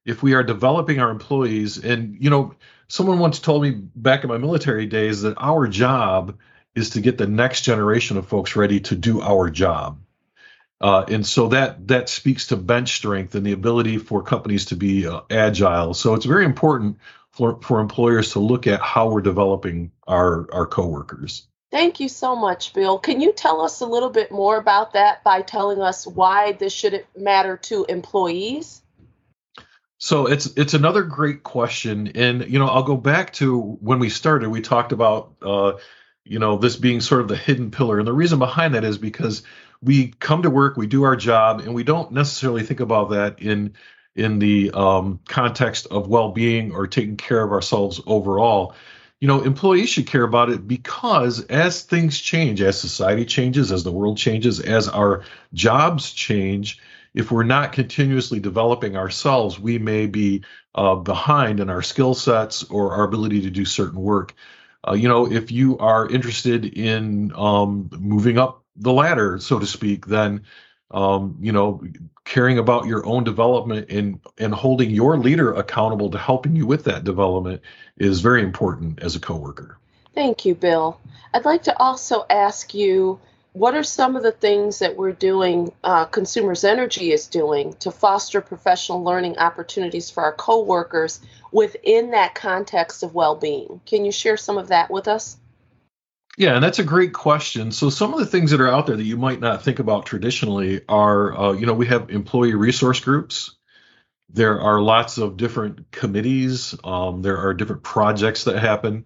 if 0.04 0.22
we 0.22 0.34
are 0.34 0.42
developing 0.42 1.00
our 1.00 1.10
employees 1.10 1.78
and 1.78 2.16
you 2.20 2.30
know 2.30 2.54
someone 2.88 3.18
once 3.18 3.38
told 3.38 3.62
me 3.62 3.70
back 3.70 4.22
in 4.24 4.28
my 4.28 4.38
military 4.38 4.86
days 4.86 5.22
that 5.22 5.34
our 5.38 5.66
job 5.66 6.36
is 6.74 6.90
to 6.90 7.00
get 7.00 7.18
the 7.18 7.26
next 7.26 7.62
generation 7.62 8.16
of 8.16 8.26
folks 8.26 8.56
ready 8.56 8.80
to 8.80 8.96
do 8.96 9.20
our 9.20 9.50
job 9.50 9.98
uh, 10.80 11.04
and 11.08 11.26
so 11.26 11.48
that 11.48 11.86
that 11.88 12.08
speaks 12.08 12.48
to 12.48 12.56
bench 12.56 12.96
strength 12.96 13.34
and 13.34 13.46
the 13.46 13.52
ability 13.52 13.98
for 13.98 14.22
companies 14.22 14.66
to 14.66 14.76
be 14.76 15.06
uh, 15.06 15.20
agile 15.30 15.94
so 15.94 16.14
it's 16.14 16.26
very 16.26 16.44
important 16.44 16.98
for, 17.30 17.58
for 17.62 17.80
employers 17.80 18.32
to 18.32 18.40
look 18.40 18.66
at 18.66 18.80
how 18.80 19.08
we're 19.08 19.20
developing 19.20 19.90
our 20.06 20.48
our 20.52 20.66
coworkers 20.66 21.46
Thank 21.72 22.00
you 22.00 22.08
so 22.10 22.36
much, 22.36 22.74
Bill. 22.74 22.98
Can 22.98 23.22
you 23.22 23.32
tell 23.32 23.62
us 23.62 23.80
a 23.80 23.86
little 23.86 24.10
bit 24.10 24.30
more 24.30 24.58
about 24.58 24.92
that 24.92 25.24
by 25.24 25.40
telling 25.40 25.80
us 25.80 26.06
why 26.06 26.52
this 26.52 26.70
should 26.70 27.06
matter 27.16 27.56
to 27.56 27.86
employees? 27.88 28.82
So 29.96 30.26
it's 30.26 30.52
it's 30.58 30.74
another 30.74 31.02
great 31.02 31.44
question, 31.44 32.08
and 32.14 32.46
you 32.46 32.58
know 32.58 32.66
I'll 32.66 32.82
go 32.82 32.98
back 32.98 33.32
to 33.34 33.78
when 33.80 34.00
we 34.00 34.10
started. 34.10 34.50
We 34.50 34.60
talked 34.60 34.92
about 34.92 35.32
uh, 35.40 35.74
you 36.24 36.38
know 36.38 36.56
this 36.56 36.76
being 36.76 37.00
sort 37.00 37.20
of 37.20 37.28
the 37.28 37.36
hidden 37.36 37.70
pillar, 37.70 37.98
and 37.98 38.06
the 38.06 38.12
reason 38.12 38.38
behind 38.38 38.74
that 38.74 38.84
is 38.84 38.98
because 38.98 39.42
we 39.82 40.08
come 40.20 40.42
to 40.42 40.50
work, 40.50 40.76
we 40.76 40.86
do 40.86 41.02
our 41.02 41.16
job, 41.16 41.60
and 41.60 41.74
we 41.74 41.82
don't 41.82 42.12
necessarily 42.12 42.62
think 42.62 42.80
about 42.80 43.10
that 43.10 43.40
in 43.40 43.74
in 44.14 44.38
the 44.38 44.70
um, 44.72 45.20
context 45.26 45.86
of 45.90 46.06
well-being 46.06 46.72
or 46.72 46.86
taking 46.86 47.16
care 47.16 47.42
of 47.42 47.50
ourselves 47.50 48.00
overall. 48.06 48.74
You 49.20 49.28
know, 49.28 49.42
employees 49.42 49.88
should 49.88 50.06
care 50.06 50.24
about 50.24 50.50
it 50.50 50.66
because 50.66 51.44
as 51.46 51.82
things 51.82 52.20
change, 52.20 52.60
as 52.60 52.78
society 52.78 53.24
changes, 53.24 53.72
as 53.72 53.84
the 53.84 53.92
world 53.92 54.18
changes, 54.18 54.60
as 54.60 54.88
our 54.88 55.22
jobs 55.54 56.12
change, 56.12 56.78
if 57.14 57.30
we're 57.30 57.44
not 57.44 57.72
continuously 57.72 58.40
developing 58.40 58.96
ourselves, 58.96 59.58
we 59.58 59.78
may 59.78 60.06
be 60.06 60.42
uh, 60.74 60.96
behind 60.96 61.60
in 61.60 61.70
our 61.70 61.82
skill 61.82 62.14
sets 62.14 62.64
or 62.64 62.94
our 62.94 63.04
ability 63.04 63.42
to 63.42 63.50
do 63.50 63.64
certain 63.64 64.00
work. 64.00 64.34
Uh, 64.86 64.94
you 64.94 65.08
know, 65.08 65.30
if 65.30 65.52
you 65.52 65.78
are 65.78 66.08
interested 66.08 66.64
in 66.64 67.32
um, 67.36 67.88
moving 67.98 68.38
up 68.38 68.64
the 68.76 68.92
ladder, 68.92 69.38
so 69.38 69.58
to 69.58 69.66
speak, 69.66 70.06
then 70.06 70.42
um, 70.90 71.36
you 71.40 71.52
know, 71.52 71.82
caring 72.24 72.58
about 72.58 72.86
your 72.86 73.04
own 73.06 73.24
development 73.24 73.90
and 73.90 74.20
and 74.38 74.54
holding 74.54 74.90
your 74.90 75.16
leader 75.16 75.52
accountable 75.54 76.10
to 76.10 76.18
helping 76.18 76.54
you 76.54 76.66
with 76.66 76.84
that 76.84 77.04
development 77.04 77.62
is 77.96 78.20
very 78.20 78.42
important 78.42 79.00
as 79.00 79.16
a 79.16 79.20
coworker. 79.20 79.78
Thank 80.14 80.44
you, 80.44 80.54
Bill. 80.54 81.00
I'd 81.32 81.46
like 81.46 81.62
to 81.64 81.78
also 81.80 82.26
ask 82.28 82.74
you 82.74 83.18
what 83.52 83.74
are 83.74 83.82
some 83.82 84.16
of 84.16 84.22
the 84.22 84.32
things 84.32 84.78
that 84.78 84.96
we're 84.96 85.12
doing, 85.12 85.72
uh, 85.84 86.06
Consumers 86.06 86.64
Energy 86.64 87.12
is 87.12 87.26
doing 87.26 87.74
to 87.74 87.90
foster 87.90 88.40
professional 88.40 89.04
learning 89.04 89.38
opportunities 89.38 90.10
for 90.10 90.22
our 90.22 90.32
coworkers 90.32 91.20
within 91.50 92.12
that 92.12 92.34
context 92.34 93.02
of 93.02 93.14
well 93.14 93.36
being? 93.36 93.80
Can 93.84 94.04
you 94.04 94.12
share 94.12 94.38
some 94.38 94.56
of 94.56 94.68
that 94.68 94.90
with 94.90 95.06
us? 95.06 95.36
Yeah, 96.38 96.54
and 96.54 96.64
that's 96.64 96.78
a 96.78 96.84
great 96.84 97.12
question. 97.12 97.72
So, 97.72 97.90
some 97.90 98.14
of 98.14 98.20
the 98.20 98.26
things 98.26 98.52
that 98.52 98.60
are 98.62 98.68
out 98.68 98.86
there 98.86 98.96
that 98.96 99.04
you 99.04 99.18
might 99.18 99.40
not 99.40 99.62
think 99.62 99.80
about 99.80 100.06
traditionally 100.06 100.80
are, 100.88 101.36
uh, 101.36 101.52
you 101.52 101.66
know, 101.66 101.74
we 101.74 101.86
have 101.88 102.08
employee 102.08 102.54
resource 102.54 103.00
groups. 103.00 103.54
There 104.30 104.58
are 104.62 104.80
lots 104.80 105.18
of 105.18 105.36
different 105.36 105.90
committees. 105.90 106.74
Um, 106.84 107.20
there 107.20 107.36
are 107.36 107.52
different 107.52 107.82
projects 107.82 108.44
that 108.44 108.58
happen 108.58 109.04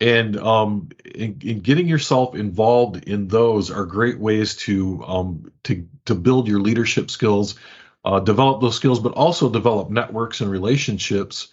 and 0.00 0.36
um, 0.38 0.88
in, 1.04 1.38
in, 1.42 1.60
getting 1.60 1.86
yourself 1.86 2.34
involved 2.34 3.04
in 3.04 3.28
those 3.28 3.70
are 3.70 3.84
great 3.84 4.18
ways 4.18 4.56
to 4.56 5.04
um, 5.04 5.52
to 5.64 5.86
to 6.06 6.14
build 6.14 6.48
your 6.48 6.60
leadership 6.60 7.10
skills, 7.10 7.56
uh, 8.04 8.20
develop 8.20 8.60
those 8.60 8.76
skills, 8.76 8.98
but 8.98 9.12
also 9.12 9.50
develop 9.50 9.90
networks 9.90 10.40
and 10.40 10.50
relationships 10.50 11.48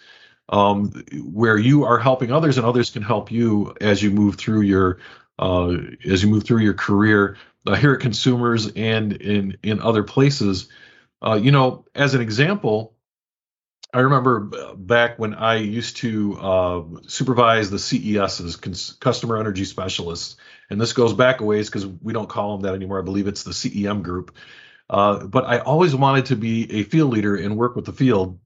um, 0.48 1.04
where 1.32 1.58
you 1.58 1.84
are 1.84 1.98
helping 1.98 2.32
others 2.32 2.56
and 2.56 2.66
others 2.66 2.90
can 2.90 3.02
help 3.02 3.30
you 3.30 3.74
as 3.80 4.02
you 4.02 4.10
move 4.10 4.36
through 4.36 4.62
your 4.62 4.98
uh, 5.38 5.76
as 6.08 6.22
you 6.22 6.30
move 6.30 6.44
through 6.44 6.60
your 6.60 6.74
career 6.74 7.36
uh, 7.66 7.74
here 7.74 7.92
at 7.92 8.00
consumers 8.00 8.72
and 8.72 9.12
in 9.12 9.58
in 9.62 9.80
other 9.80 10.02
places. 10.02 10.68
Uh, 11.20 11.34
you 11.34 11.50
know, 11.50 11.84
as 11.94 12.14
an 12.14 12.20
example, 12.20 12.94
I 13.92 14.00
remember 14.00 14.40
back 14.76 15.18
when 15.18 15.32
I 15.32 15.56
used 15.56 15.96
to 15.98 16.38
uh, 16.38 16.82
supervise 17.06 17.70
the 17.70 17.78
CESs, 17.78 18.98
customer 19.00 19.38
energy 19.38 19.64
specialists, 19.64 20.36
and 20.68 20.78
this 20.78 20.92
goes 20.92 21.14
back 21.14 21.40
a 21.40 21.44
ways 21.44 21.70
because 21.70 21.86
we 21.86 22.12
don't 22.12 22.28
call 22.28 22.52
them 22.52 22.62
that 22.62 22.74
anymore. 22.74 22.98
I 22.98 23.04
believe 23.04 23.26
it's 23.26 23.44
the 23.44 23.52
CEM 23.52 24.02
group. 24.02 24.36
Uh, 24.90 25.24
but 25.24 25.44
I 25.46 25.58
always 25.58 25.94
wanted 25.94 26.26
to 26.26 26.36
be 26.36 26.80
a 26.80 26.82
field 26.82 27.12
leader 27.12 27.36
and 27.36 27.56
work 27.56 27.76
with 27.76 27.86
the 27.86 27.92
field, 27.92 28.38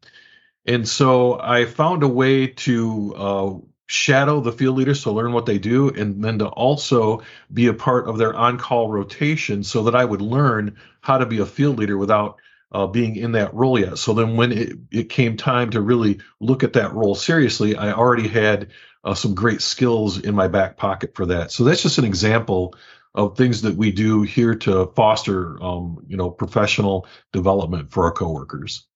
and 0.64 0.88
so 0.88 1.40
I 1.40 1.64
found 1.64 2.04
a 2.04 2.08
way 2.08 2.48
to 2.48 3.14
uh, 3.16 3.54
shadow 3.86 4.40
the 4.40 4.52
field 4.52 4.76
leaders 4.76 5.02
to 5.02 5.10
learn 5.10 5.32
what 5.32 5.46
they 5.46 5.58
do, 5.58 5.90
and 5.90 6.22
then 6.22 6.38
to 6.38 6.46
also 6.46 7.22
be 7.52 7.66
a 7.66 7.74
part 7.74 8.08
of 8.08 8.18
their 8.18 8.34
on-call 8.34 8.90
rotation, 8.90 9.64
so 9.64 9.84
that 9.84 9.96
I 9.96 10.04
would 10.04 10.22
learn 10.22 10.76
how 11.00 11.18
to 11.18 11.26
be 11.26 11.38
a 11.38 11.46
field 11.46 11.78
leader 11.78 11.98
without 11.98 12.38
uh, 12.72 12.86
being 12.86 13.16
in 13.16 13.32
that 13.32 13.54
role 13.54 13.78
yet. 13.78 13.98
So 13.98 14.14
then 14.14 14.36
when 14.36 14.52
it, 14.52 14.72
it 14.90 15.08
came 15.08 15.36
time 15.36 15.70
to 15.70 15.80
really 15.80 16.20
look 16.40 16.64
at 16.64 16.72
that 16.74 16.92
role 16.94 17.14
seriously, 17.14 17.76
I 17.76 17.92
already 17.92 18.28
had 18.28 18.70
uh, 19.04 19.14
some 19.14 19.34
great 19.34 19.60
skills 19.62 20.18
in 20.18 20.34
my 20.34 20.48
back 20.48 20.76
pocket 20.76 21.14
for 21.14 21.26
that. 21.26 21.52
So 21.52 21.64
that's 21.64 21.82
just 21.82 21.98
an 21.98 22.04
example 22.04 22.74
of 23.14 23.36
things 23.36 23.62
that 23.62 23.76
we 23.76 23.92
do 23.92 24.22
here 24.22 24.54
to 24.54 24.86
foster, 24.96 25.62
um, 25.62 26.02
you 26.08 26.16
know, 26.16 26.30
professional 26.30 27.06
development 27.32 27.90
for 27.90 28.04
our 28.04 28.12
coworkers. 28.12 28.86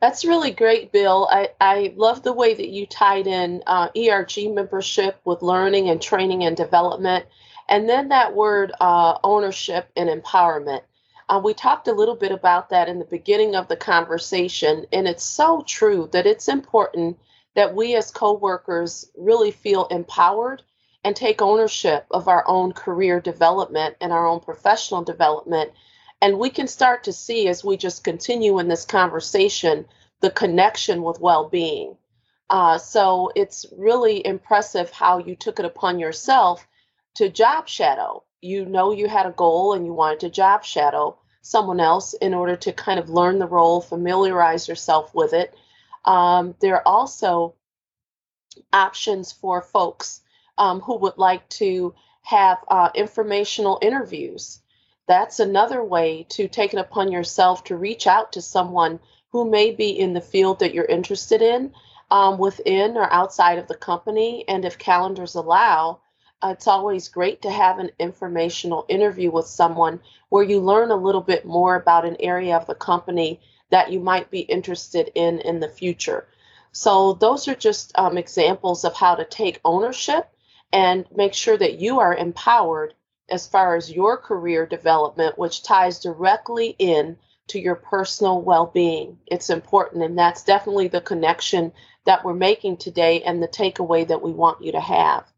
That's 0.00 0.24
really 0.24 0.50
great, 0.50 0.92
Bill. 0.92 1.28
I, 1.30 1.50
I 1.60 1.94
love 1.96 2.22
the 2.22 2.32
way 2.32 2.54
that 2.54 2.68
you 2.68 2.86
tied 2.86 3.26
in 3.26 3.62
uh, 3.66 3.88
ERG 3.96 4.52
membership 4.52 5.20
with 5.24 5.42
learning 5.42 5.90
and 5.90 6.02
training 6.02 6.44
and 6.44 6.56
development, 6.56 7.26
and 7.68 7.88
then 7.88 8.08
that 8.08 8.34
word 8.34 8.72
uh, 8.80 9.18
ownership 9.22 9.90
and 9.96 10.08
empowerment. 10.08 10.82
Uh, 11.28 11.40
we 11.42 11.54
talked 11.54 11.88
a 11.88 11.92
little 11.92 12.16
bit 12.16 12.32
about 12.32 12.70
that 12.70 12.88
in 12.88 12.98
the 12.98 13.04
beginning 13.04 13.54
of 13.54 13.68
the 13.68 13.76
conversation, 13.76 14.86
and 14.92 15.06
it's 15.06 15.24
so 15.24 15.62
true 15.66 16.08
that 16.12 16.26
it's 16.26 16.48
important 16.48 17.18
that 17.54 17.74
we 17.74 17.94
as 17.94 18.10
coworkers 18.10 19.10
really 19.16 19.50
feel 19.50 19.86
empowered 19.86 20.62
and 21.04 21.16
take 21.16 21.42
ownership 21.42 22.06
of 22.10 22.28
our 22.28 22.44
own 22.46 22.72
career 22.72 23.20
development 23.20 23.96
and 24.00 24.12
our 24.12 24.26
own 24.26 24.40
professional 24.40 25.02
development. 25.02 25.72
And 26.20 26.38
we 26.38 26.50
can 26.50 26.68
start 26.68 27.04
to 27.04 27.12
see 27.12 27.48
as 27.48 27.64
we 27.64 27.76
just 27.76 28.04
continue 28.04 28.58
in 28.58 28.68
this 28.68 28.84
conversation 28.84 29.86
the 30.20 30.30
connection 30.30 31.02
with 31.02 31.20
well 31.20 31.48
being. 31.48 31.96
Uh, 32.48 32.78
so 32.78 33.32
it's 33.34 33.66
really 33.76 34.24
impressive 34.24 34.90
how 34.90 35.18
you 35.18 35.34
took 35.34 35.58
it 35.58 35.64
upon 35.64 35.98
yourself 35.98 36.66
to 37.14 37.28
job 37.28 37.68
shadow. 37.68 38.22
You 38.42 38.66
know 38.66 38.90
you 38.92 39.08
had 39.08 39.26
a 39.26 39.30
goal 39.30 39.72
and 39.72 39.86
you 39.86 39.94
wanted 39.94 40.20
to 40.20 40.30
job 40.30 40.64
shadow, 40.64 41.16
someone 41.40 41.80
else 41.80 42.12
in 42.14 42.34
order 42.34 42.56
to 42.56 42.72
kind 42.72 42.98
of 42.98 43.08
learn 43.08 43.38
the 43.38 43.46
role, 43.46 43.80
familiarize 43.80 44.68
yourself 44.68 45.14
with 45.14 45.32
it. 45.32 45.54
Um, 46.04 46.54
there 46.60 46.74
are 46.74 46.86
also 46.86 47.54
options 48.72 49.32
for 49.32 49.62
folks 49.62 50.20
um, 50.58 50.80
who 50.80 50.96
would 50.98 51.18
like 51.18 51.48
to 51.50 51.94
have 52.22 52.58
uh, 52.68 52.90
informational 52.94 53.78
interviews. 53.80 54.60
That's 55.06 55.40
another 55.40 55.82
way 55.82 56.26
to 56.30 56.48
take 56.48 56.72
it 56.74 56.78
upon 56.78 57.10
yourself 57.10 57.64
to 57.64 57.76
reach 57.76 58.06
out 58.06 58.32
to 58.32 58.42
someone 58.42 59.00
who 59.30 59.48
may 59.48 59.72
be 59.72 59.90
in 59.90 60.12
the 60.12 60.20
field 60.20 60.60
that 60.60 60.74
you're 60.74 60.84
interested 60.84 61.42
in 61.42 61.72
um, 62.10 62.38
within 62.38 62.96
or 62.96 63.12
outside 63.12 63.58
of 63.58 63.68
the 63.68 63.74
company. 63.74 64.44
And 64.46 64.64
if 64.64 64.78
calendars 64.78 65.34
allow, 65.34 66.00
it's 66.44 66.66
always 66.66 67.08
great 67.08 67.42
to 67.42 67.50
have 67.50 67.78
an 67.78 67.90
informational 67.98 68.84
interview 68.88 69.30
with 69.30 69.46
someone 69.46 70.00
where 70.28 70.42
you 70.42 70.60
learn 70.60 70.90
a 70.90 70.96
little 70.96 71.20
bit 71.20 71.44
more 71.44 71.76
about 71.76 72.04
an 72.04 72.16
area 72.20 72.56
of 72.56 72.66
the 72.66 72.74
company 72.74 73.40
that 73.70 73.92
you 73.92 74.00
might 74.00 74.30
be 74.30 74.40
interested 74.40 75.10
in 75.14 75.40
in 75.40 75.60
the 75.60 75.68
future. 75.68 76.26
So, 76.72 77.14
those 77.14 77.48
are 77.48 77.54
just 77.54 77.92
um, 77.96 78.18
examples 78.18 78.84
of 78.84 78.94
how 78.94 79.14
to 79.14 79.24
take 79.24 79.60
ownership 79.64 80.28
and 80.72 81.04
make 81.14 81.34
sure 81.34 81.56
that 81.56 81.78
you 81.78 82.00
are 82.00 82.14
empowered 82.14 82.94
as 83.28 83.46
far 83.46 83.76
as 83.76 83.90
your 83.90 84.16
career 84.16 84.66
development, 84.66 85.38
which 85.38 85.62
ties 85.62 86.00
directly 86.00 86.74
in 86.78 87.18
to 87.48 87.58
your 87.58 87.74
personal 87.74 88.40
well-being. 88.40 89.18
It's 89.26 89.50
important, 89.50 90.02
and 90.02 90.18
that's 90.18 90.44
definitely 90.44 90.88
the 90.88 91.00
connection 91.00 91.72
that 92.04 92.24
we're 92.24 92.34
making 92.34 92.78
today 92.78 93.22
and 93.22 93.42
the 93.42 93.48
takeaway 93.48 94.06
that 94.08 94.22
we 94.22 94.32
want 94.32 94.62
you 94.62 94.72
to 94.72 94.80
have. 94.80 95.31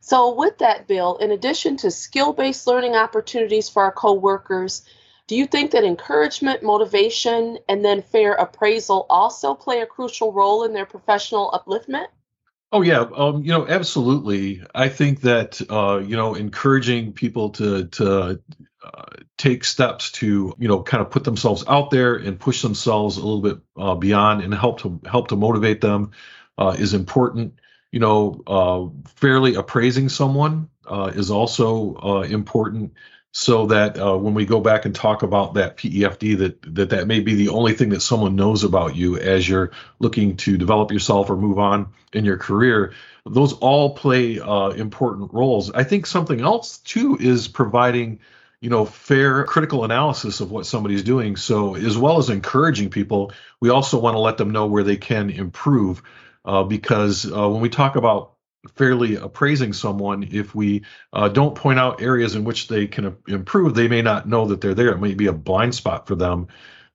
So, 0.00 0.34
with 0.34 0.58
that, 0.58 0.86
Bill, 0.86 1.16
in 1.16 1.30
addition 1.30 1.76
to 1.78 1.90
skill 1.90 2.32
based 2.32 2.66
learning 2.66 2.94
opportunities 2.94 3.68
for 3.68 3.82
our 3.82 3.92
coworkers, 3.92 4.82
do 5.26 5.36
you 5.36 5.46
think 5.46 5.72
that 5.72 5.84
encouragement, 5.84 6.62
motivation, 6.62 7.58
and 7.68 7.84
then 7.84 8.02
fair 8.02 8.32
appraisal 8.32 9.06
also 9.10 9.54
play 9.54 9.80
a 9.80 9.86
crucial 9.86 10.32
role 10.32 10.64
in 10.64 10.72
their 10.72 10.86
professional 10.86 11.50
upliftment? 11.50 12.06
Oh 12.72 12.82
yeah, 12.82 13.06
um, 13.14 13.42
you 13.42 13.50
know, 13.50 13.66
absolutely. 13.66 14.62
I 14.74 14.88
think 14.88 15.22
that 15.22 15.60
uh, 15.70 15.98
you 15.98 16.16
know, 16.16 16.34
encouraging 16.34 17.12
people 17.12 17.50
to 17.50 17.86
to 17.86 18.40
uh, 18.84 19.04
take 19.36 19.64
steps 19.64 20.12
to 20.12 20.54
you 20.58 20.68
know 20.68 20.82
kind 20.82 21.02
of 21.02 21.10
put 21.10 21.24
themselves 21.24 21.64
out 21.66 21.90
there 21.90 22.14
and 22.16 22.38
push 22.38 22.62
themselves 22.62 23.16
a 23.16 23.26
little 23.26 23.42
bit 23.42 23.58
uh, 23.76 23.94
beyond 23.94 24.42
and 24.42 24.54
help 24.54 24.80
to 24.80 25.00
help 25.04 25.28
to 25.28 25.36
motivate 25.36 25.80
them 25.80 26.12
uh, 26.56 26.76
is 26.78 26.94
important 26.94 27.58
you 27.90 28.00
know, 28.00 28.42
uh, 28.46 29.10
fairly 29.16 29.54
appraising 29.54 30.08
someone 30.08 30.68
uh, 30.86 31.12
is 31.14 31.30
also 31.30 31.96
uh, 31.96 32.20
important 32.22 32.92
so 33.30 33.66
that 33.66 33.98
uh, 33.98 34.16
when 34.16 34.34
we 34.34 34.46
go 34.46 34.60
back 34.60 34.84
and 34.84 34.94
talk 34.94 35.22
about 35.22 35.54
that 35.54 35.76
PEFD, 35.76 36.38
that, 36.38 36.74
that 36.74 36.90
that 36.90 37.06
may 37.06 37.20
be 37.20 37.34
the 37.34 37.50
only 37.50 37.74
thing 37.74 37.90
that 37.90 38.00
someone 38.00 38.36
knows 38.36 38.64
about 38.64 38.96
you 38.96 39.18
as 39.18 39.48
you're 39.48 39.70
looking 39.98 40.36
to 40.38 40.56
develop 40.56 40.90
yourself 40.90 41.30
or 41.30 41.36
move 41.36 41.58
on 41.58 41.92
in 42.12 42.24
your 42.24 42.38
career. 42.38 42.94
Those 43.26 43.52
all 43.52 43.94
play 43.94 44.40
uh, 44.40 44.70
important 44.70 45.32
roles. 45.32 45.70
I 45.70 45.84
think 45.84 46.06
something 46.06 46.40
else 46.40 46.78
too 46.78 47.16
is 47.20 47.48
providing 47.48 48.20
you 48.60 48.70
know 48.70 48.84
fair 48.84 49.44
critical 49.44 49.84
analysis 49.84 50.40
of 50.40 50.50
what 50.50 50.66
somebody's 50.66 51.04
doing 51.04 51.36
so 51.36 51.76
as 51.76 51.96
well 51.96 52.18
as 52.18 52.28
encouraging 52.28 52.90
people 52.90 53.30
we 53.60 53.68
also 53.70 54.00
want 54.00 54.14
to 54.14 54.18
let 54.18 54.36
them 54.36 54.50
know 54.50 54.66
where 54.66 54.82
they 54.82 54.96
can 54.96 55.30
improve 55.30 56.02
uh, 56.48 56.64
because 56.64 57.30
uh, 57.30 57.46
when 57.46 57.60
we 57.60 57.68
talk 57.68 57.96
about 57.96 58.32
fairly 58.74 59.16
appraising 59.16 59.74
someone, 59.74 60.26
if 60.32 60.54
we 60.54 60.82
uh, 61.12 61.28
don't 61.28 61.54
point 61.54 61.78
out 61.78 62.00
areas 62.00 62.34
in 62.34 62.44
which 62.44 62.68
they 62.68 62.86
can 62.86 63.18
improve, 63.28 63.74
they 63.74 63.86
may 63.86 64.00
not 64.00 64.26
know 64.26 64.46
that 64.46 64.62
they're 64.62 64.74
there. 64.74 64.88
It 64.88 64.98
may 64.98 65.12
be 65.12 65.26
a 65.26 65.32
blind 65.32 65.74
spot 65.74 66.06
for 66.06 66.14
them. 66.14 66.48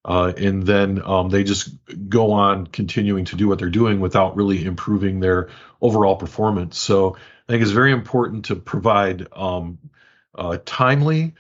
Uh, 0.04 0.34
and 0.36 0.64
then 0.64 1.02
um, 1.06 1.30
they 1.30 1.44
just 1.44 1.70
go 2.10 2.32
on 2.32 2.66
continuing 2.66 3.26
to 3.26 3.36
do 3.36 3.48
what 3.48 3.60
they're 3.60 3.70
doing 3.70 4.00
without 4.00 4.36
really 4.36 4.66
improving 4.66 5.20
their 5.20 5.50
overall 5.80 6.16
performance. 6.16 6.80
So 6.80 7.16
I 7.16 7.52
think 7.52 7.62
it's 7.62 7.72
very 7.72 7.92
important 7.92 8.46
to 8.46 8.56
provide 8.56 9.28
um, 9.34 9.78
uh, 10.34 10.58
timely 10.66 11.36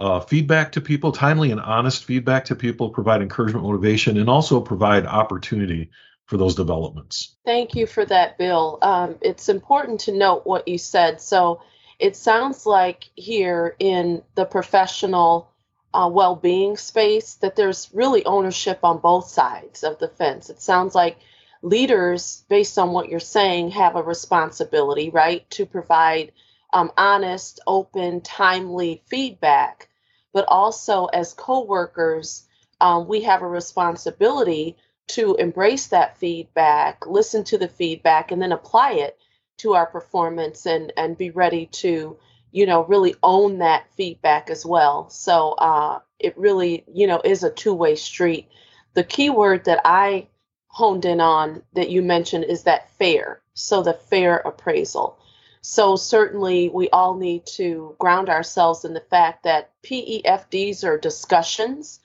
uh, 0.00 0.18
feedback 0.18 0.72
to 0.72 0.80
people, 0.80 1.12
timely 1.12 1.52
and 1.52 1.60
honest 1.60 2.04
feedback 2.04 2.46
to 2.46 2.56
people, 2.56 2.90
provide 2.90 3.22
encouragement, 3.22 3.64
motivation, 3.64 4.18
and 4.18 4.28
also 4.28 4.60
provide 4.60 5.06
opportunity 5.06 5.90
for 6.32 6.38
those 6.38 6.54
developments. 6.54 7.34
Thank 7.44 7.74
you 7.74 7.86
for 7.86 8.06
that, 8.06 8.38
Bill. 8.38 8.78
Um, 8.80 9.16
it's 9.20 9.50
important 9.50 10.00
to 10.00 10.12
note 10.12 10.46
what 10.46 10.66
you 10.66 10.78
said. 10.78 11.20
So 11.20 11.60
it 11.98 12.16
sounds 12.16 12.64
like 12.64 13.10
here 13.14 13.76
in 13.78 14.22
the 14.34 14.46
professional 14.46 15.52
uh, 15.92 16.08
well 16.10 16.34
being 16.34 16.78
space 16.78 17.34
that 17.42 17.54
there's 17.54 17.90
really 17.92 18.24
ownership 18.24 18.78
on 18.82 18.96
both 18.96 19.28
sides 19.28 19.84
of 19.84 19.98
the 19.98 20.08
fence. 20.08 20.48
It 20.48 20.62
sounds 20.62 20.94
like 20.94 21.18
leaders, 21.60 22.44
based 22.48 22.78
on 22.78 22.92
what 22.92 23.10
you're 23.10 23.20
saying, 23.20 23.72
have 23.72 23.94
a 23.94 24.02
responsibility, 24.02 25.10
right, 25.10 25.48
to 25.50 25.66
provide 25.66 26.32
um, 26.72 26.92
honest, 26.96 27.60
open, 27.66 28.22
timely 28.22 29.02
feedback. 29.04 29.90
But 30.32 30.46
also, 30.48 31.04
as 31.12 31.34
coworkers, 31.34 32.46
um, 32.80 33.06
we 33.06 33.20
have 33.24 33.42
a 33.42 33.46
responsibility 33.46 34.78
to 35.08 35.34
embrace 35.36 35.88
that 35.88 36.18
feedback, 36.18 37.06
listen 37.06 37.44
to 37.44 37.58
the 37.58 37.68
feedback, 37.68 38.30
and 38.30 38.40
then 38.40 38.52
apply 38.52 38.92
it 38.92 39.18
to 39.58 39.74
our 39.74 39.86
performance 39.86 40.66
and 40.66 40.92
and 40.96 41.16
be 41.18 41.30
ready 41.30 41.66
to 41.66 42.16
you 42.50 42.66
know 42.66 42.84
really 42.84 43.14
own 43.22 43.58
that 43.58 43.92
feedback 43.94 44.50
as 44.50 44.64
well. 44.64 45.08
So 45.10 45.52
uh, 45.52 46.00
it 46.18 46.36
really 46.38 46.84
you 46.92 47.06
know 47.06 47.20
is 47.24 47.42
a 47.42 47.50
two 47.50 47.74
way 47.74 47.96
street. 47.96 48.48
The 48.94 49.04
key 49.04 49.30
word 49.30 49.64
that 49.64 49.80
I 49.84 50.28
honed 50.68 51.04
in 51.04 51.20
on 51.20 51.62
that 51.74 51.90
you 51.90 52.02
mentioned 52.02 52.44
is 52.44 52.64
that 52.64 52.90
fair. 52.98 53.42
So 53.54 53.82
the 53.82 53.94
fair 53.94 54.38
appraisal. 54.38 55.18
So 55.62 55.94
certainly 55.94 56.68
we 56.70 56.90
all 56.90 57.14
need 57.14 57.46
to 57.54 57.94
ground 57.98 58.28
ourselves 58.28 58.84
in 58.84 58.94
the 58.94 59.00
fact 59.00 59.44
that 59.44 59.70
PEFDs 59.82 60.82
are 60.84 60.98
discussions. 60.98 62.00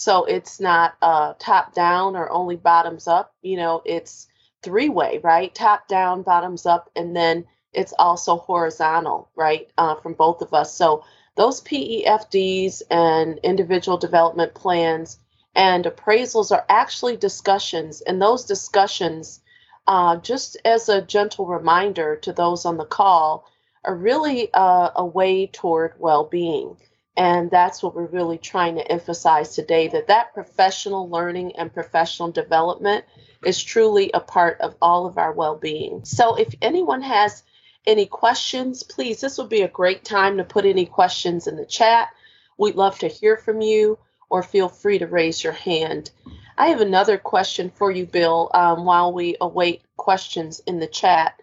So 0.00 0.24
it's 0.24 0.60
not 0.60 0.94
uh, 1.02 1.34
top 1.38 1.74
down 1.74 2.16
or 2.16 2.30
only 2.30 2.56
bottoms 2.56 3.06
up. 3.06 3.34
You 3.42 3.58
know, 3.58 3.82
it's 3.84 4.28
three 4.62 4.88
way, 4.88 5.20
right? 5.22 5.54
Top 5.54 5.88
down, 5.88 6.22
bottoms 6.22 6.64
up, 6.64 6.90
and 6.96 7.14
then 7.14 7.44
it's 7.74 7.92
also 7.98 8.38
horizontal, 8.38 9.28
right, 9.36 9.68
uh, 9.76 9.96
from 9.96 10.14
both 10.14 10.40
of 10.40 10.54
us. 10.54 10.74
So 10.74 11.04
those 11.36 11.60
PEFDs 11.60 12.80
and 12.90 13.40
individual 13.42 13.98
development 13.98 14.54
plans 14.54 15.18
and 15.54 15.84
appraisals 15.84 16.50
are 16.50 16.64
actually 16.70 17.18
discussions, 17.18 18.00
and 18.00 18.22
those 18.22 18.46
discussions 18.46 19.42
uh, 19.86 20.16
just 20.16 20.56
as 20.64 20.88
a 20.88 21.02
gentle 21.02 21.44
reminder 21.44 22.16
to 22.16 22.32
those 22.32 22.64
on 22.64 22.78
the 22.78 22.86
call, 22.86 23.46
are 23.84 23.94
really 23.94 24.48
uh, 24.54 24.92
a 24.96 25.04
way 25.04 25.46
toward 25.46 25.92
well-being. 25.98 26.78
And 27.20 27.50
that's 27.50 27.82
what 27.82 27.94
we're 27.94 28.06
really 28.06 28.38
trying 28.38 28.76
to 28.76 28.90
emphasize 28.90 29.54
today 29.54 29.88
that 29.88 30.06
that 30.06 30.32
professional 30.32 31.10
learning 31.10 31.54
and 31.56 31.70
professional 31.70 32.32
development 32.32 33.04
is 33.44 33.62
truly 33.62 34.10
a 34.14 34.20
part 34.20 34.58
of 34.62 34.74
all 34.80 35.04
of 35.04 35.18
our 35.18 35.30
well-being. 35.30 36.06
So 36.06 36.36
if 36.36 36.54
anyone 36.62 37.02
has 37.02 37.42
any 37.86 38.06
questions, 38.06 38.82
please, 38.82 39.20
this 39.20 39.36
would 39.36 39.50
be 39.50 39.60
a 39.60 39.68
great 39.68 40.02
time 40.02 40.38
to 40.38 40.44
put 40.44 40.64
any 40.64 40.86
questions 40.86 41.46
in 41.46 41.56
the 41.56 41.66
chat. 41.66 42.08
We'd 42.56 42.76
love 42.76 42.98
to 43.00 43.08
hear 43.08 43.36
from 43.36 43.60
you 43.60 43.98
or 44.30 44.42
feel 44.42 44.70
free 44.70 44.98
to 45.00 45.06
raise 45.06 45.44
your 45.44 45.52
hand. 45.52 46.10
I 46.56 46.68
have 46.68 46.80
another 46.80 47.18
question 47.18 47.68
for 47.68 47.90
you, 47.90 48.06
Bill, 48.06 48.50
um, 48.54 48.86
while 48.86 49.12
we 49.12 49.36
await 49.42 49.82
questions 49.98 50.62
in 50.66 50.78
the 50.78 50.86
chat. 50.86 51.38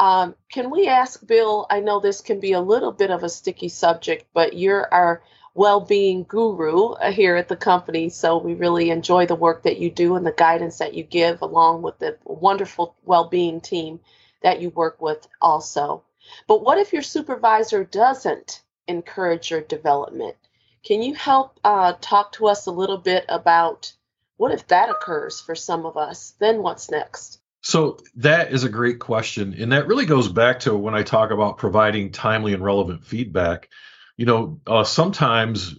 Um, 0.00 0.34
can 0.50 0.70
we 0.70 0.88
ask 0.88 1.26
Bill? 1.26 1.66
I 1.68 1.80
know 1.80 2.00
this 2.00 2.22
can 2.22 2.40
be 2.40 2.52
a 2.52 2.60
little 2.62 2.90
bit 2.90 3.10
of 3.10 3.22
a 3.22 3.28
sticky 3.28 3.68
subject, 3.68 4.24
but 4.32 4.56
you're 4.56 4.88
our 4.90 5.22
well 5.54 5.80
being 5.80 6.22
guru 6.24 6.92
uh, 6.92 7.12
here 7.12 7.36
at 7.36 7.48
the 7.48 7.56
company. 7.56 8.08
So 8.08 8.38
we 8.38 8.54
really 8.54 8.88
enjoy 8.88 9.26
the 9.26 9.34
work 9.34 9.64
that 9.64 9.76
you 9.76 9.90
do 9.90 10.16
and 10.16 10.24
the 10.26 10.32
guidance 10.32 10.78
that 10.78 10.94
you 10.94 11.04
give, 11.04 11.42
along 11.42 11.82
with 11.82 11.98
the 11.98 12.16
wonderful 12.24 12.96
well 13.04 13.28
being 13.28 13.60
team 13.60 14.00
that 14.42 14.62
you 14.62 14.70
work 14.70 15.02
with 15.02 15.28
also. 15.38 16.02
But 16.46 16.62
what 16.64 16.78
if 16.78 16.94
your 16.94 17.02
supervisor 17.02 17.84
doesn't 17.84 18.62
encourage 18.88 19.50
your 19.50 19.60
development? 19.60 20.36
Can 20.82 21.02
you 21.02 21.14
help 21.14 21.60
uh, 21.62 21.92
talk 22.00 22.32
to 22.32 22.46
us 22.46 22.64
a 22.64 22.72
little 22.72 22.96
bit 22.96 23.26
about 23.28 23.92
what 24.38 24.52
if 24.52 24.66
that 24.68 24.88
occurs 24.88 25.40
for 25.40 25.54
some 25.54 25.84
of 25.84 25.98
us? 25.98 26.32
Then 26.38 26.62
what's 26.62 26.90
next? 26.90 27.39
So 27.62 27.98
that 28.16 28.52
is 28.52 28.64
a 28.64 28.68
great 28.68 28.98
question. 28.98 29.54
And 29.58 29.72
that 29.72 29.86
really 29.86 30.06
goes 30.06 30.28
back 30.28 30.60
to 30.60 30.74
when 30.74 30.94
I 30.94 31.02
talk 31.02 31.30
about 31.30 31.58
providing 31.58 32.10
timely 32.10 32.54
and 32.54 32.64
relevant 32.64 33.04
feedback. 33.04 33.68
You 34.16 34.26
know, 34.26 34.60
uh, 34.66 34.84
sometimes 34.84 35.74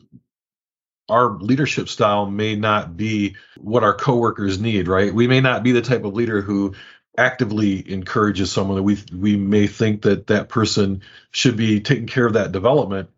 our 1.09 1.37
leadership 1.39 1.89
style 1.89 2.25
may 2.25 2.55
not 2.55 2.95
be 2.95 3.35
what 3.57 3.83
our 3.83 3.95
coworkers 3.95 4.59
need, 4.59 4.87
right? 4.87 5.13
We 5.13 5.27
may 5.27 5.41
not 5.41 5.63
be 5.63 5.71
the 5.71 5.81
type 5.81 6.05
of 6.05 6.13
leader 6.13 6.41
who 6.41 6.75
actively 7.17 7.91
encourages 7.91 8.51
someone 8.51 8.77
that 8.77 8.83
we 8.83 8.97
we 9.13 9.35
may 9.35 9.67
think 9.67 10.03
that 10.03 10.27
that 10.27 10.47
person 10.47 11.01
should 11.31 11.57
be 11.57 11.81
taking 11.81 12.07
care 12.07 12.25
of 12.25 12.33
that 12.33 12.53
development 12.53 13.09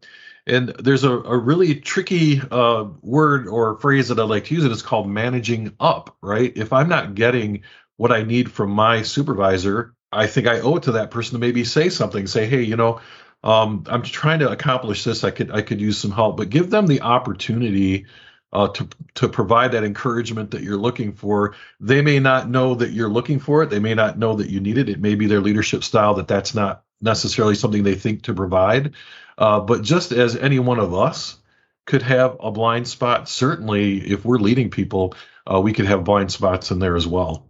and 0.45 0.69
there's 0.79 1.03
a, 1.03 1.11
a 1.11 1.37
really 1.37 1.75
tricky 1.75 2.41
uh, 2.51 2.85
word 3.01 3.47
or 3.47 3.77
phrase 3.77 4.09
that 4.09 4.19
I 4.19 4.23
like 4.23 4.45
to 4.45 4.55
use. 4.55 4.63
And 4.63 4.71
It 4.71 4.75
is 4.75 4.81
called 4.81 5.07
managing 5.07 5.73
up, 5.79 6.17
right? 6.21 6.51
If 6.55 6.73
I'm 6.73 6.89
not 6.89 7.15
getting 7.15 7.63
what 7.97 8.11
I 8.11 8.23
need 8.23 8.51
from 8.51 8.71
my 8.71 9.01
supervisor, 9.01 9.93
I 10.11 10.27
think 10.27 10.47
I 10.47 10.59
owe 10.59 10.75
it 10.77 10.83
to 10.83 10.93
that 10.93 11.11
person 11.11 11.33
to 11.33 11.39
maybe 11.39 11.63
say 11.63 11.89
something. 11.89 12.27
Say, 12.27 12.45
hey, 12.45 12.61
you 12.61 12.75
know, 12.75 13.01
um, 13.43 13.83
I'm 13.87 14.03
trying 14.03 14.39
to 14.39 14.49
accomplish 14.49 15.03
this. 15.03 15.23
I 15.23 15.31
could 15.31 15.51
I 15.51 15.61
could 15.61 15.81
use 15.81 15.97
some 15.97 16.11
help, 16.11 16.37
but 16.37 16.49
give 16.49 16.69
them 16.69 16.87
the 16.87 17.01
opportunity 17.01 18.05
uh, 18.53 18.69
to 18.69 18.87
to 19.15 19.27
provide 19.27 19.71
that 19.73 19.83
encouragement 19.83 20.51
that 20.51 20.61
you're 20.61 20.77
looking 20.77 21.11
for. 21.11 21.55
They 21.79 22.01
may 22.01 22.19
not 22.19 22.49
know 22.49 22.75
that 22.75 22.91
you're 22.91 23.09
looking 23.09 23.39
for 23.39 23.63
it. 23.63 23.69
They 23.69 23.79
may 23.79 23.95
not 23.95 24.17
know 24.17 24.35
that 24.35 24.49
you 24.49 24.59
need 24.59 24.77
it. 24.77 24.89
It 24.89 25.01
may 25.01 25.15
be 25.15 25.27
their 25.27 25.41
leadership 25.41 25.83
style 25.83 26.13
that 26.15 26.27
that's 26.27 26.53
not 26.55 26.83
necessarily 27.01 27.55
something 27.55 27.83
they 27.83 27.95
think 27.95 28.23
to 28.23 28.33
provide. 28.33 28.93
Uh, 29.37 29.59
but 29.59 29.81
just 29.81 30.11
as 30.11 30.35
any 30.35 30.59
one 30.59 30.79
of 30.79 30.93
us 30.93 31.37
could 31.85 32.03
have 32.03 32.37
a 32.39 32.51
blind 32.51 32.87
spot, 32.87 33.27
certainly 33.27 33.97
if 33.97 34.23
we're 34.23 34.37
leading 34.37 34.69
people, 34.69 35.15
uh, 35.51 35.59
we 35.59 35.73
could 35.73 35.85
have 35.85 36.05
blind 36.05 36.31
spots 36.31 36.71
in 36.71 36.79
there 36.79 36.95
as 36.95 37.07
well. 37.07 37.49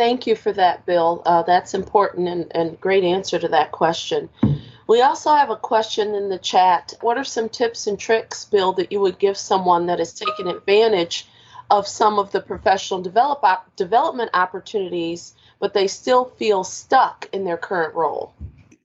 Thank 0.00 0.26
you 0.26 0.34
for 0.34 0.50
that, 0.52 0.86
Bill. 0.86 1.20
Uh, 1.26 1.42
that's 1.42 1.74
important 1.74 2.26
and, 2.26 2.50
and 2.54 2.80
great 2.80 3.04
answer 3.04 3.38
to 3.38 3.48
that 3.48 3.70
question. 3.70 4.30
We 4.86 5.02
also 5.02 5.34
have 5.34 5.50
a 5.50 5.56
question 5.56 6.14
in 6.14 6.30
the 6.30 6.38
chat. 6.38 6.94
What 7.02 7.18
are 7.18 7.24
some 7.24 7.50
tips 7.50 7.86
and 7.86 7.98
tricks, 7.98 8.46
Bill, 8.46 8.72
that 8.72 8.90
you 8.90 9.00
would 9.00 9.18
give 9.18 9.36
someone 9.36 9.84
that 9.88 10.00
is 10.00 10.14
taking 10.14 10.46
advantage 10.46 11.26
of 11.70 11.86
some 11.86 12.18
of 12.18 12.32
the 12.32 12.40
professional 12.40 13.02
develop 13.02 13.44
op- 13.44 13.76
development 13.76 14.30
opportunities, 14.32 15.34
but 15.58 15.74
they 15.74 15.86
still 15.86 16.24
feel 16.24 16.64
stuck 16.64 17.28
in 17.34 17.44
their 17.44 17.58
current 17.58 17.94
role? 17.94 18.32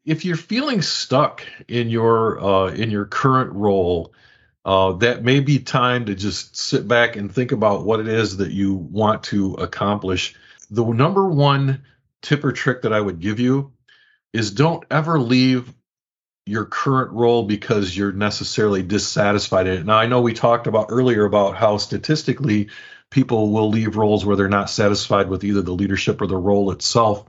if 0.04 0.26
you're 0.26 0.36
feeling 0.36 0.82
stuck 0.82 1.46
in 1.70 1.90
your 1.90 2.44
uh, 2.44 2.68
in 2.74 2.92
your 2.92 3.06
current 3.06 3.54
role, 3.54 4.14
uh, 4.66 4.92
that 4.92 5.24
may 5.24 5.40
be 5.40 5.60
time 5.60 6.06
to 6.08 6.14
just 6.14 6.58
sit 6.58 6.90
back 6.90 7.16
and 7.16 7.34
think 7.34 7.54
about 7.54 7.86
what 7.86 8.02
it 8.02 8.08
is 8.10 8.36
that 8.36 8.52
you 8.52 8.74
want 8.74 9.24
to 9.24 9.54
accomplish. 9.54 10.36
The 10.70 10.84
number 10.84 11.28
one 11.28 11.84
tip 12.22 12.44
or 12.44 12.52
trick 12.52 12.82
that 12.84 12.94
I 12.94 13.02
would 13.02 13.20
give 13.20 13.40
you 13.40 13.74
is 14.34 14.52
don't 14.52 14.84
ever 14.90 15.20
leave 15.20 15.74
your 16.46 16.66
current 16.66 17.12
role 17.12 17.44
because 17.44 17.96
you're 17.96 18.12
necessarily 18.12 18.84
dissatisfied 18.84 19.68
in 19.68 19.80
it. 19.80 19.86
Now, 19.86 19.98
I 19.98 20.08
know 20.08 20.22
we 20.22 20.34
talked 20.34 20.68
about 20.68 20.88
earlier 20.90 21.26
about 21.26 21.56
how 21.56 21.78
statistically 21.78 22.70
people 23.10 23.52
will 23.52 23.70
leave 23.70 23.96
roles 23.96 24.26
where 24.26 24.36
they're 24.36 24.50
not 24.50 24.70
satisfied 24.70 25.30
with 25.30 25.44
either 25.44 25.62
the 25.62 25.72
leadership 25.72 26.22
or 26.22 26.28
the 26.28 26.38
role 26.38 26.72
itself. 26.72 27.26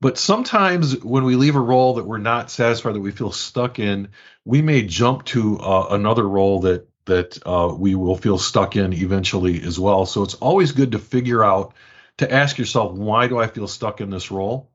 But 0.00 0.18
sometimes 0.18 1.02
when 1.02 1.24
we 1.24 1.36
leave 1.36 1.56
a 1.56 1.60
role 1.60 1.94
that 1.94 2.04
we're 2.04 2.18
not 2.18 2.50
satisfied, 2.50 2.94
that 2.94 3.00
we 3.00 3.12
feel 3.12 3.32
stuck 3.32 3.78
in, 3.78 4.08
we 4.44 4.60
may 4.60 4.82
jump 4.82 5.24
to 5.26 5.58
uh, 5.58 5.88
another 5.90 6.28
role 6.28 6.60
that 6.60 6.88
that 7.06 7.38
uh, 7.46 7.72
we 7.72 7.94
will 7.94 8.16
feel 8.16 8.36
stuck 8.36 8.74
in 8.74 8.92
eventually 8.92 9.62
as 9.62 9.78
well. 9.78 10.06
So 10.06 10.24
it's 10.24 10.34
always 10.34 10.72
good 10.72 10.92
to 10.92 10.98
figure 10.98 11.44
out 11.44 11.72
to 12.18 12.32
ask 12.32 12.58
yourself, 12.58 12.92
why 12.92 13.26
do 13.26 13.38
I 13.38 13.46
feel 13.46 13.68
stuck 13.68 14.00
in 14.00 14.10
this 14.10 14.30
role? 14.30 14.70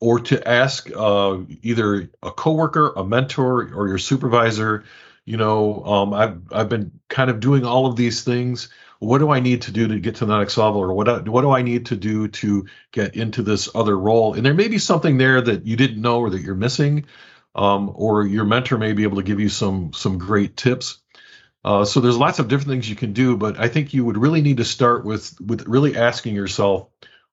Or 0.00 0.18
to 0.20 0.48
ask 0.48 0.90
uh, 0.94 1.38
either 1.62 2.10
a 2.22 2.30
coworker, 2.30 2.92
a 2.96 3.04
mentor, 3.04 3.72
or 3.72 3.88
your 3.88 3.98
supervisor. 3.98 4.84
You 5.24 5.36
know, 5.36 5.84
um, 5.84 6.12
I've 6.12 6.40
I've 6.50 6.68
been 6.68 6.90
kind 7.08 7.30
of 7.30 7.38
doing 7.38 7.64
all 7.64 7.86
of 7.86 7.94
these 7.94 8.24
things 8.24 8.68
what 9.02 9.18
do 9.18 9.30
I 9.30 9.40
need 9.40 9.62
to 9.62 9.72
do 9.72 9.88
to 9.88 9.98
get 9.98 10.14
to 10.16 10.26
the 10.26 10.38
next 10.38 10.56
level, 10.56 10.80
or 10.80 10.92
what 10.92 11.28
what 11.28 11.42
do 11.42 11.50
I 11.50 11.62
need 11.62 11.86
to 11.86 11.96
do 11.96 12.28
to 12.28 12.66
get 12.92 13.16
into 13.16 13.42
this 13.42 13.68
other 13.74 13.98
role? 13.98 14.34
And 14.34 14.46
there 14.46 14.54
may 14.54 14.68
be 14.68 14.78
something 14.78 15.18
there 15.18 15.40
that 15.40 15.66
you 15.66 15.74
didn't 15.74 16.00
know 16.00 16.20
or 16.20 16.30
that 16.30 16.40
you're 16.40 16.54
missing, 16.54 17.06
um, 17.56 17.90
or 17.96 18.24
your 18.24 18.44
mentor 18.44 18.78
may 18.78 18.92
be 18.92 19.02
able 19.02 19.16
to 19.16 19.24
give 19.24 19.40
you 19.40 19.48
some 19.48 19.92
some 19.92 20.18
great 20.18 20.56
tips. 20.56 20.98
Uh, 21.64 21.84
so 21.84 22.00
there's 22.00 22.18
lots 22.18 22.38
of 22.38 22.48
different 22.48 22.70
things 22.70 22.90
you 22.90 22.96
can 22.96 23.12
do, 23.12 23.36
but 23.36 23.58
I 23.58 23.68
think 23.68 23.94
you 23.94 24.04
would 24.04 24.18
really 24.18 24.42
need 24.42 24.56
to 24.56 24.64
start 24.64 25.04
with 25.04 25.40
with 25.40 25.66
really 25.66 25.96
asking 25.96 26.34
yourself, 26.34 26.88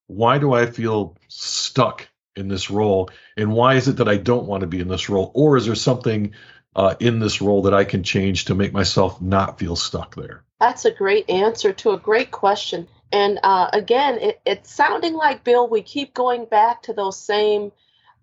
why 0.08 0.38
do 0.38 0.54
I 0.54 0.68
feel 0.68 1.18
stuck 1.28 2.08
in 2.36 2.48
this 2.48 2.70
role, 2.70 3.10
and 3.38 3.54
why 3.54 3.76
is 3.76 3.88
it 3.88 3.98
that 3.98 4.08
I 4.08 4.18
don't 4.18 4.46
want 4.46 4.62
to 4.62 4.68
be 4.68 4.80
in 4.80 4.88
this 4.88 5.10
role, 5.10 5.32
or 5.34 5.58
is 5.58 5.65
there 5.65 5.76
something 5.76 6.34
uh, 6.76 6.96
in 7.00 7.20
this 7.20 7.42
role 7.42 7.63
that 7.63 7.74
I 7.74 7.84
can 7.84 8.04
change 8.04 8.46
to 8.46 8.56
make 8.56 8.72
myself 8.72 9.22
not 9.22 9.60
feel 9.60 9.76
stuck 9.76 10.15
there? 10.15 10.44
That's 10.60 10.86
a 10.86 10.92
great 10.92 11.30
answer 11.30 11.74
to 11.74 11.92
a 11.92 11.98
great 11.98 12.32
question. 12.32 12.88
And 13.12 13.39
uh, 13.42 13.70
again, 13.74 14.20
it, 14.20 14.42
it's 14.46 14.72
sounding 14.72 15.15
like, 15.15 15.44
Bill, 15.44 15.68
we 15.68 15.82
keep 15.82 16.13
going 16.13 16.46
back 16.46 16.84
to 16.84 16.94
those 16.94 17.20
same, 17.20 17.72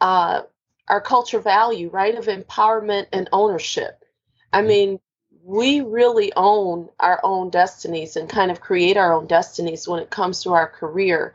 uh, 0.01 0.43
our 0.87 1.01
culture 1.01 1.41
value, 1.41 1.89
right, 1.91 2.15
of 2.15 2.27
empowerment 2.27 3.07
and 3.13 3.29
ownership. 3.33 4.05
I 4.53 4.61
mm-hmm. 4.61 4.69
mean, 4.69 5.01
we 5.47 5.81
really 5.81 6.33
own 6.37 6.89
our 7.01 7.21
own 7.23 7.51
destinies 7.51 8.17
and 8.17 8.29
kind 8.29 8.51
of 8.51 8.61
create 8.61 8.97
our 8.97 9.15
own 9.15 9.27
destinies 9.27 9.87
when 9.87 10.01
it 10.03 10.11
comes 10.11 10.43
to 10.43 10.53
our 10.53 10.69
career. 10.69 11.35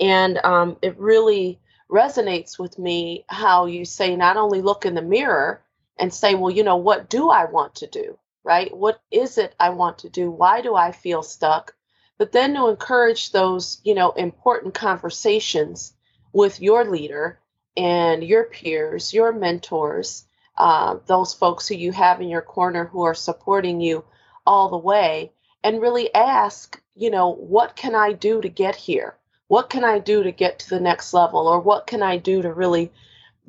And 0.00 0.38
um, 0.44 0.76
it 0.82 0.98
really 0.98 1.60
resonates 1.90 2.58
with 2.58 2.78
me 2.78 3.24
how 3.28 3.66
you 3.66 3.84
say 3.84 4.16
not 4.16 4.36
only 4.36 4.62
look 4.62 4.86
in 4.86 4.94
the 4.94 5.02
mirror 5.02 5.62
and 5.98 6.12
say, 6.12 6.34
well, 6.34 6.50
you 6.50 6.64
know, 6.64 6.76
what 6.76 7.10
do 7.10 7.28
I 7.28 7.44
want 7.44 7.74
to 7.76 7.86
do? 7.86 8.18
right? 8.44 8.74
What 8.76 9.00
is 9.10 9.38
it 9.38 9.54
I 9.60 9.70
want 9.70 9.98
to 9.98 10.08
do? 10.08 10.30
Why 10.30 10.60
do 10.62 10.74
I 10.74 10.92
feel 10.92 11.22
stuck? 11.22 11.74
But 12.18 12.32
then 12.32 12.54
to 12.54 12.68
encourage 12.68 13.32
those, 13.32 13.80
you 13.84 13.94
know, 13.94 14.12
important 14.12 14.74
conversations 14.74 15.94
with 16.32 16.60
your 16.60 16.84
leader 16.84 17.38
and 17.76 18.22
your 18.22 18.44
peers, 18.44 19.12
your 19.12 19.32
mentors, 19.32 20.24
uh, 20.56 20.96
those 21.06 21.34
folks 21.34 21.68
who 21.68 21.74
you 21.74 21.92
have 21.92 22.20
in 22.20 22.28
your 22.28 22.42
corner 22.42 22.86
who 22.86 23.02
are 23.02 23.14
supporting 23.14 23.80
you 23.80 24.04
all 24.46 24.68
the 24.68 24.78
way, 24.78 25.32
and 25.62 25.80
really 25.80 26.14
ask, 26.14 26.80
you 26.94 27.10
know, 27.10 27.32
what 27.32 27.76
can 27.76 27.94
I 27.94 28.12
do 28.12 28.40
to 28.40 28.48
get 28.48 28.76
here? 28.76 29.16
what 29.50 29.68
can 29.68 29.82
I 29.82 29.98
do 29.98 30.22
to 30.22 30.30
get 30.30 30.60
to 30.60 30.70
the 30.70 30.78
next 30.78 31.12
level? 31.12 31.48
Or 31.48 31.58
what 31.58 31.88
can 31.88 32.04
I 32.04 32.18
do 32.18 32.40
to 32.40 32.52
really 32.52 32.92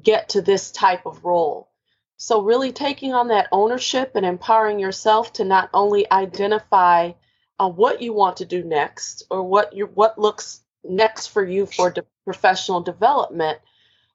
get 0.01 0.29
to 0.29 0.41
this 0.41 0.71
type 0.71 1.05
of 1.05 1.23
role? 1.23 1.69
So, 2.17 2.41
really 2.41 2.71
taking 2.71 3.13
on 3.13 3.27
that 3.27 3.47
ownership 3.51 4.13
and 4.15 4.25
empowering 4.25 4.79
yourself 4.79 5.31
to 5.33 5.43
not 5.43 5.69
only 5.75 6.11
identify 6.11 7.11
uh, 7.59 7.69
what 7.69 8.01
you 8.01 8.13
want 8.13 8.37
to 8.37 8.45
do 8.45 8.63
next 8.63 9.21
or 9.29 9.43
what 9.43 9.73
you 9.73 9.85
what 9.85 10.17
looks 10.17 10.61
next 10.83 11.27
for 11.27 11.45
you 11.45 11.67
for 11.67 11.91
de- 11.91 12.03
professional 12.25 12.81
development, 12.81 13.59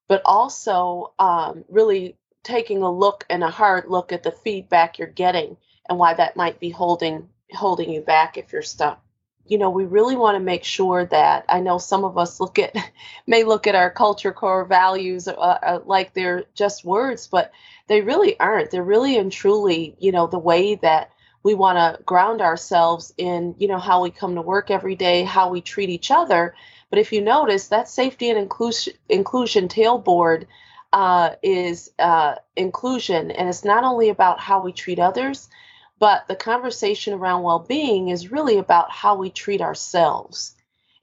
but 0.08 0.22
also 0.24 1.12
um, 1.20 1.64
really 1.68 2.16
taking 2.46 2.82
a 2.82 2.90
look 2.90 3.26
and 3.28 3.44
a 3.44 3.50
hard 3.50 3.88
look 3.88 4.12
at 4.12 4.22
the 4.22 4.30
feedback 4.30 4.98
you're 4.98 5.08
getting 5.08 5.56
and 5.88 5.98
why 5.98 6.14
that 6.14 6.36
might 6.36 6.60
be 6.60 6.70
holding 6.70 7.28
holding 7.52 7.90
you 7.90 8.00
back 8.00 8.36
if 8.36 8.52
you're 8.52 8.62
stuck 8.62 9.02
you 9.48 9.58
know, 9.58 9.70
we 9.70 9.84
really 9.84 10.16
want 10.16 10.36
to 10.36 10.42
make 10.42 10.64
sure 10.64 11.04
that 11.06 11.44
I 11.48 11.60
know 11.60 11.78
some 11.78 12.04
of 12.04 12.18
us 12.18 12.40
look 12.40 12.58
at 12.58 12.74
may 13.26 13.44
look 13.44 13.66
at 13.66 13.74
our 13.74 13.90
culture 13.90 14.32
core 14.32 14.64
values 14.64 15.28
uh, 15.28 15.32
uh, 15.32 15.80
like 15.84 16.12
they're 16.12 16.44
just 16.54 16.84
words, 16.84 17.28
but 17.28 17.52
they 17.88 18.00
really 18.00 18.38
aren't. 18.40 18.70
They're 18.70 18.82
really 18.82 19.16
and 19.18 19.30
truly, 19.30 19.96
you 19.98 20.12
know, 20.12 20.26
the 20.26 20.38
way 20.38 20.74
that 20.76 21.10
we 21.42 21.54
want 21.54 21.76
to 21.76 22.02
ground 22.02 22.40
ourselves 22.40 23.14
in, 23.16 23.54
you 23.58 23.68
know, 23.68 23.78
how 23.78 24.02
we 24.02 24.10
come 24.10 24.34
to 24.34 24.42
work 24.42 24.70
every 24.70 24.96
day, 24.96 25.22
how 25.22 25.50
we 25.50 25.60
treat 25.60 25.90
each 25.90 26.10
other. 26.10 26.54
But 26.90 26.98
if 26.98 27.12
you 27.12 27.20
notice, 27.20 27.68
that 27.68 27.88
safety 27.88 28.30
and 28.30 28.38
inclusion 28.38 28.94
inclusion 29.08 29.68
tailboard 29.68 30.46
uh, 30.96 31.36
is 31.42 31.90
uh, 31.98 32.34
inclusion, 32.56 33.30
and 33.30 33.48
it's 33.48 33.64
not 33.64 33.84
only 33.84 34.08
about 34.08 34.40
how 34.40 34.62
we 34.62 34.72
treat 34.72 34.98
others 34.98 35.48
but 35.98 36.28
the 36.28 36.36
conversation 36.36 37.14
around 37.14 37.42
well 37.42 37.58
being 37.58 38.08
is 38.08 38.30
really 38.30 38.58
about 38.58 38.90
how 38.90 39.16
we 39.16 39.30
treat 39.30 39.60
ourselves. 39.60 40.54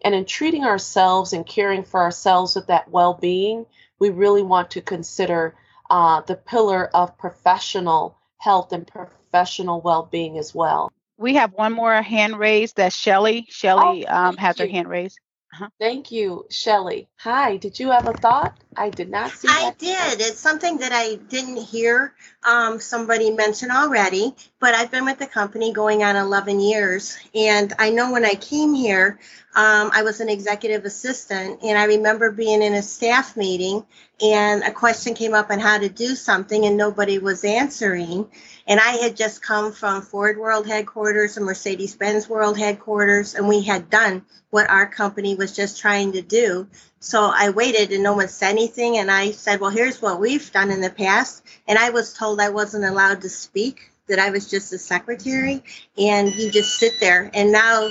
And 0.04 0.14
in 0.14 0.26
treating 0.26 0.66
ourselves 0.66 1.34
and 1.34 1.46
caring 1.46 1.84
for 1.84 2.02
ourselves 2.02 2.56
with 2.56 2.68
that 2.68 2.90
well 2.90 3.14
being, 3.14 3.66
we 4.00 4.10
really 4.10 4.44
want 4.44 4.72
to 4.72 4.82
consider 4.82 5.56
uh, 5.90 6.22
the 6.22 6.36
pillar 6.36 6.86
of 6.94 7.18
professional 7.18 8.18
health 8.38 8.74
and 8.74 8.86
professional 8.86 9.82
well 9.82 10.08
being 10.12 10.38
as 10.38 10.54
well. 10.54 10.92
We 11.18 11.36
have 11.36 11.54
one 11.54 11.74
more 11.74 12.02
hand 12.02 12.38
raised. 12.38 12.76
That's 12.76 12.96
Shelly. 12.96 13.48
Shelly 13.50 14.06
oh, 14.08 14.16
um, 14.16 14.38
has 14.38 14.60
you. 14.60 14.66
her 14.66 14.72
hand 14.72 14.90
raised. 14.90 15.20
Uh-huh. 15.54 15.70
Thank 15.80 16.12
you, 16.12 16.46
Shelly. 16.50 17.08
Hi, 17.18 17.58
did 17.58 17.80
you 17.80 17.92
have 17.92 18.08
a 18.08 18.14
thought? 18.14 18.58
I 18.78 18.90
did 18.90 19.10
not 19.10 19.32
see 19.32 19.48
I 19.50 19.74
did. 19.78 20.22
It's 20.22 20.40
something 20.40 20.78
that 20.78 20.92
I 20.92 21.16
didn't 21.16 21.58
hear 21.58 22.14
um, 22.44 22.80
somebody 22.80 23.32
mention 23.32 23.72
already, 23.72 24.36
but 24.60 24.74
I've 24.74 24.92
been 24.92 25.06
with 25.06 25.20
the 25.20 25.28
company 25.28 25.74
going 25.74 26.04
on 26.04 26.16
11 26.16 26.60
years. 26.60 27.18
And 27.34 27.74
I 27.80 27.90
know 27.90 28.12
when 28.12 28.26
I 28.26 28.36
came 28.36 28.74
here, 28.74 29.20
um, 29.56 29.92
I 29.94 30.02
was 30.02 30.20
an 30.20 30.30
executive 30.30 30.86
assistant, 30.86 31.60
and 31.64 31.78
I 31.78 31.86
remember 31.86 32.32
being 32.32 32.64
in 32.64 32.74
a 32.74 32.82
staff 32.82 33.38
meeting, 33.38 33.86
and 34.22 34.64
a 34.64 34.72
question 34.72 35.14
came 35.14 35.36
up 35.36 35.52
on 35.52 35.60
how 35.60 35.78
to 35.78 35.90
do 35.90 36.16
something, 36.16 36.66
and 36.66 36.76
nobody 36.76 37.20
was 37.20 37.44
answering. 37.44 38.28
And 38.66 38.80
I 38.80 38.94
had 38.94 39.16
just 39.16 39.44
come 39.44 39.72
from 39.72 40.02
Ford 40.02 40.40
World 40.40 40.66
headquarters 40.66 41.38
and 41.38 41.46
Mercedes 41.46 41.96
Benz 41.96 42.28
World 42.28 42.58
headquarters, 42.58 43.36
and 43.36 43.48
we 43.48 43.62
had 43.62 43.92
done 43.92 44.26
what 44.50 44.70
our 44.70 44.88
company 44.88 45.36
was 45.36 45.56
just 45.56 45.80
trying 45.80 46.14
to 46.14 46.22
do. 46.24 46.68
So 47.04 47.30
I 47.34 47.50
waited, 47.50 47.92
and 47.92 48.02
no 48.02 48.14
one 48.14 48.30
said 48.30 48.52
anything. 48.52 48.98
And 48.98 49.12
I 49.12 49.32
said, 49.32 49.60
Well, 49.60 49.72
here's 49.72 50.02
what 50.02 50.22
we've 50.22 50.52
done 50.54 50.72
in 50.72 50.80
the 50.80 50.90
past. 50.90 51.44
And 51.68 51.78
I 51.78 51.90
was 51.90 52.14
told 52.14 52.40
I 52.40 52.50
wasn't 52.50 52.86
allowed 52.86 53.22
to 53.22 53.30
speak, 53.30 53.92
that 54.08 54.20
I 54.20 54.30
was 54.30 54.50
just 54.50 54.72
a 54.72 54.78
secretary, 54.78 55.64
and 55.98 56.34
you 56.34 56.50
just 56.50 56.80
sit 56.80 56.94
there. 57.02 57.30
And 57.34 57.52
now 57.52 57.90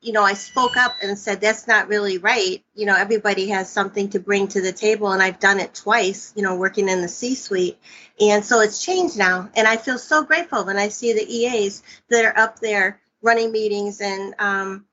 you 0.00 0.12
know, 0.12 0.22
I 0.22 0.34
spoke 0.34 0.76
up 0.76 0.96
and 1.02 1.18
said, 1.18 1.40
that's 1.40 1.66
not 1.66 1.88
really 1.88 2.18
right. 2.18 2.62
You 2.74 2.86
know, 2.86 2.94
everybody 2.96 3.48
has 3.48 3.68
something 3.70 4.10
to 4.10 4.20
bring 4.20 4.48
to 4.48 4.60
the 4.60 4.72
table. 4.72 5.10
And 5.10 5.22
I've 5.22 5.40
done 5.40 5.60
it 5.60 5.74
twice, 5.74 6.32
you 6.36 6.42
know, 6.42 6.56
working 6.56 6.88
in 6.88 7.02
the 7.02 7.08
C 7.08 7.34
suite. 7.34 7.78
And 8.20 8.44
so 8.44 8.60
it's 8.60 8.84
changed 8.84 9.18
now. 9.18 9.50
And 9.56 9.66
I 9.66 9.76
feel 9.76 9.98
so 9.98 10.22
grateful 10.22 10.64
when 10.64 10.76
I 10.76 10.88
see 10.88 11.12
the 11.12 11.26
EAs 11.26 11.82
that 12.10 12.24
are 12.24 12.38
up 12.38 12.60
there 12.60 13.00
running 13.22 13.52
meetings 13.52 14.00
and, 14.00 14.34
um, 14.38 14.84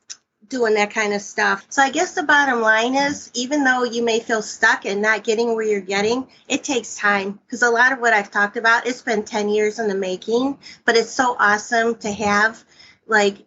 doing 0.49 0.73
that 0.73 0.91
kind 0.91 1.13
of 1.13 1.21
stuff. 1.21 1.65
So 1.69 1.81
I 1.81 1.91
guess 1.91 2.13
the 2.13 2.23
bottom 2.23 2.61
line 2.61 2.95
is 2.95 3.31
even 3.33 3.63
though 3.63 3.83
you 3.83 4.03
may 4.03 4.19
feel 4.19 4.41
stuck 4.41 4.85
and 4.85 5.01
not 5.01 5.23
getting 5.23 5.55
where 5.55 5.65
you're 5.65 5.79
getting, 5.79 6.27
it 6.47 6.63
takes 6.63 6.97
time 6.97 7.39
because 7.45 7.61
a 7.61 7.69
lot 7.69 7.91
of 7.91 7.99
what 7.99 8.13
I've 8.13 8.31
talked 8.31 8.57
about, 8.57 8.87
it's 8.87 9.01
been 9.01 9.23
10 9.23 9.49
years 9.49 9.79
in 9.79 9.87
the 9.87 9.95
making, 9.95 10.57
but 10.85 10.95
it's 10.97 11.11
so 11.11 11.35
awesome 11.39 11.95
to 11.97 12.11
have 12.11 12.63
like 13.07 13.37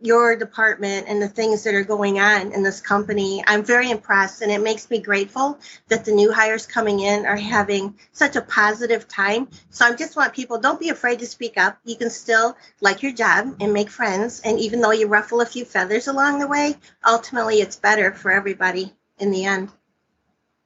your 0.00 0.36
department 0.36 1.06
and 1.08 1.22
the 1.22 1.28
things 1.28 1.64
that 1.64 1.74
are 1.74 1.84
going 1.84 2.20
on 2.20 2.52
in 2.52 2.62
this 2.62 2.80
company. 2.80 3.42
I'm 3.46 3.64
very 3.64 3.90
impressed 3.90 4.42
and 4.42 4.52
it 4.52 4.62
makes 4.62 4.90
me 4.90 5.00
grateful 5.00 5.58
that 5.88 6.04
the 6.04 6.12
new 6.12 6.32
hires 6.32 6.66
coming 6.66 7.00
in 7.00 7.24
are 7.24 7.36
having 7.36 7.94
such 8.12 8.36
a 8.36 8.42
positive 8.42 9.08
time. 9.08 9.48
So 9.70 9.86
I 9.86 9.94
just 9.94 10.14
want 10.16 10.34
people 10.34 10.58
don't 10.58 10.80
be 10.80 10.90
afraid 10.90 11.20
to 11.20 11.26
speak 11.26 11.56
up. 11.56 11.78
You 11.84 11.96
can 11.96 12.10
still 12.10 12.56
like 12.80 13.02
your 13.02 13.12
job 13.12 13.56
and 13.60 13.72
make 13.72 13.88
friends 13.88 14.40
and 14.44 14.60
even 14.60 14.80
though 14.80 14.90
you 14.90 15.06
ruffle 15.06 15.40
a 15.40 15.46
few 15.46 15.64
feathers 15.64 16.08
along 16.08 16.40
the 16.40 16.48
way, 16.48 16.76
ultimately 17.06 17.60
it's 17.60 17.76
better 17.76 18.12
for 18.12 18.30
everybody 18.30 18.92
in 19.18 19.30
the 19.30 19.46
end. 19.46 19.70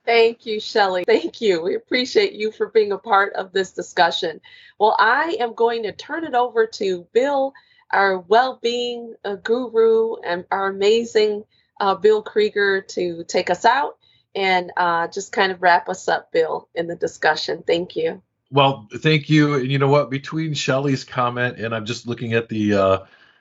Thank 0.04 0.44
you, 0.44 0.58
Shelly. 0.58 1.04
Thank 1.04 1.40
you. 1.40 1.62
We 1.62 1.76
appreciate 1.76 2.32
you 2.32 2.50
for 2.50 2.68
being 2.68 2.90
a 2.90 2.98
part 2.98 3.34
of 3.34 3.52
this 3.52 3.70
discussion. 3.72 4.40
Well, 4.78 4.96
I 4.98 5.36
am 5.38 5.54
going 5.54 5.84
to 5.84 5.92
turn 5.92 6.24
it 6.24 6.34
over 6.34 6.66
to 6.66 7.06
Bill 7.12 7.52
our 7.92 8.18
well-being 8.18 9.14
uh, 9.24 9.36
guru 9.36 10.16
and 10.24 10.44
our 10.50 10.68
amazing 10.68 11.44
uh, 11.80 11.94
Bill 11.94 12.22
Krieger 12.22 12.82
to 12.82 13.24
take 13.24 13.50
us 13.50 13.64
out 13.64 13.96
and 14.34 14.72
uh, 14.76 15.08
just 15.08 15.32
kind 15.32 15.50
of 15.50 15.62
wrap 15.62 15.88
us 15.88 16.08
up, 16.08 16.30
Bill, 16.32 16.68
in 16.74 16.86
the 16.86 16.96
discussion. 16.96 17.64
Thank 17.66 17.96
you. 17.96 18.22
Well, 18.52 18.88
thank 18.98 19.30
you. 19.30 19.54
And 19.54 19.70
you 19.70 19.78
know 19.78 19.88
what? 19.88 20.10
Between 20.10 20.54
Shelly's 20.54 21.04
comment 21.04 21.58
and 21.58 21.74
I'm 21.74 21.86
just 21.86 22.06
looking 22.06 22.34
at 22.34 22.48
the 22.48 22.74
uh, 22.74 22.98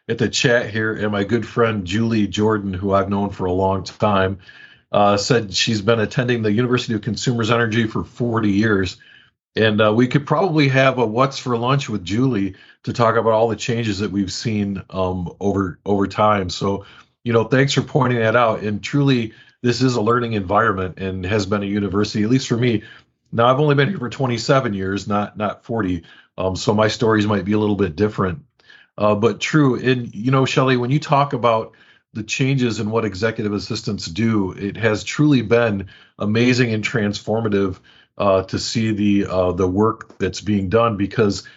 at 0.08 0.18
the 0.18 0.30
chat 0.30 0.70
here, 0.72 0.94
and 0.94 1.12
my 1.12 1.24
good 1.24 1.48
friend 1.48 1.86
Julie 1.86 2.28
Jordan, 2.28 2.74
who 2.74 2.94
I've 2.94 3.10
known 3.10 3.30
for 3.30 3.46
a 3.46 3.52
long 3.52 3.84
time, 3.84 4.40
uh, 4.92 5.18
said 5.18 5.54
she's 5.54 5.82
been 5.82 6.00
attending 6.00 6.42
the 6.42 6.52
University 6.52 6.96
of 6.96 7.02
Consumers 7.02 7.52
Energy 7.52 7.86
for 7.86 8.04
40 8.04 8.50
years. 8.50 8.98
And 9.56 9.82
uh, 9.82 9.94
we 9.94 10.08
could 10.08 10.28
probably 10.28 10.68
have 10.70 11.00
a 11.00 11.06
what's 11.06 11.40
for 11.40 11.58
lunch 11.58 11.90
with 11.90 12.04
Julie 12.06 12.56
to 12.84 12.94
talk 12.94 13.16
about 13.16 13.34
all 13.34 13.50
the 13.50 13.56
changes 13.56 14.00
that 14.00 14.12
we've 14.12 14.32
seen 14.32 14.84
um, 14.90 15.36
over 15.40 15.80
over 15.86 16.08
time. 16.08 16.50
So, 16.50 16.86
you 17.24 17.34
know, 17.34 17.44
thanks 17.44 17.74
for 17.74 17.82
pointing 17.82 18.20
that 18.20 18.36
out. 18.36 18.62
And 18.62 18.82
truly, 18.82 19.34
this 19.62 19.82
is 19.82 19.96
a 19.96 20.02
learning 20.02 20.34
environment 20.34 21.00
and 21.00 21.26
has 21.26 21.46
been 21.46 21.64
a 21.64 21.68
university, 21.68 22.24
at 22.24 22.30
least 22.30 22.48
for 22.48 22.58
me. 22.58 22.84
Now, 23.32 23.48
I've 23.48 23.60
only 23.60 23.76
been 23.76 23.90
here 23.90 24.00
for 24.00 24.10
27 24.10 24.74
years, 24.74 25.08
not 25.08 25.38
not 25.38 25.64
40. 25.64 26.04
Um, 26.38 26.56
so 26.56 26.74
my 26.74 26.88
stories 26.88 27.28
might 27.28 27.46
be 27.46 27.54
a 27.54 27.60
little 27.60 27.76
bit 27.76 27.96
different. 27.96 28.46
Uh, 28.98 29.16
but 29.16 29.40
true. 29.40 29.76
And 29.76 30.14
you 30.14 30.32
know, 30.32 30.46
Shelly, 30.46 30.78
when 30.78 30.92
you 30.92 31.00
talk 31.00 31.34
about 31.34 31.76
the 32.14 32.24
changes 32.24 32.80
in 32.80 32.90
what 32.90 33.06
executive 33.06 33.54
assistants 33.54 34.06
do, 34.06 34.52
it 34.52 34.78
has 34.78 35.04
truly 35.04 35.42
been 35.42 35.88
amazing 36.18 36.74
and 36.74 36.84
transformative 36.84 37.80
uh, 38.19 38.43
to 38.43 38.60
see 38.60 38.91
the 38.91 39.25
uh, 39.25 39.51
the 39.53 39.67
work 39.67 40.17
that's 40.17 40.41
being 40.41 40.69
done 40.69 40.97
because 40.97 41.47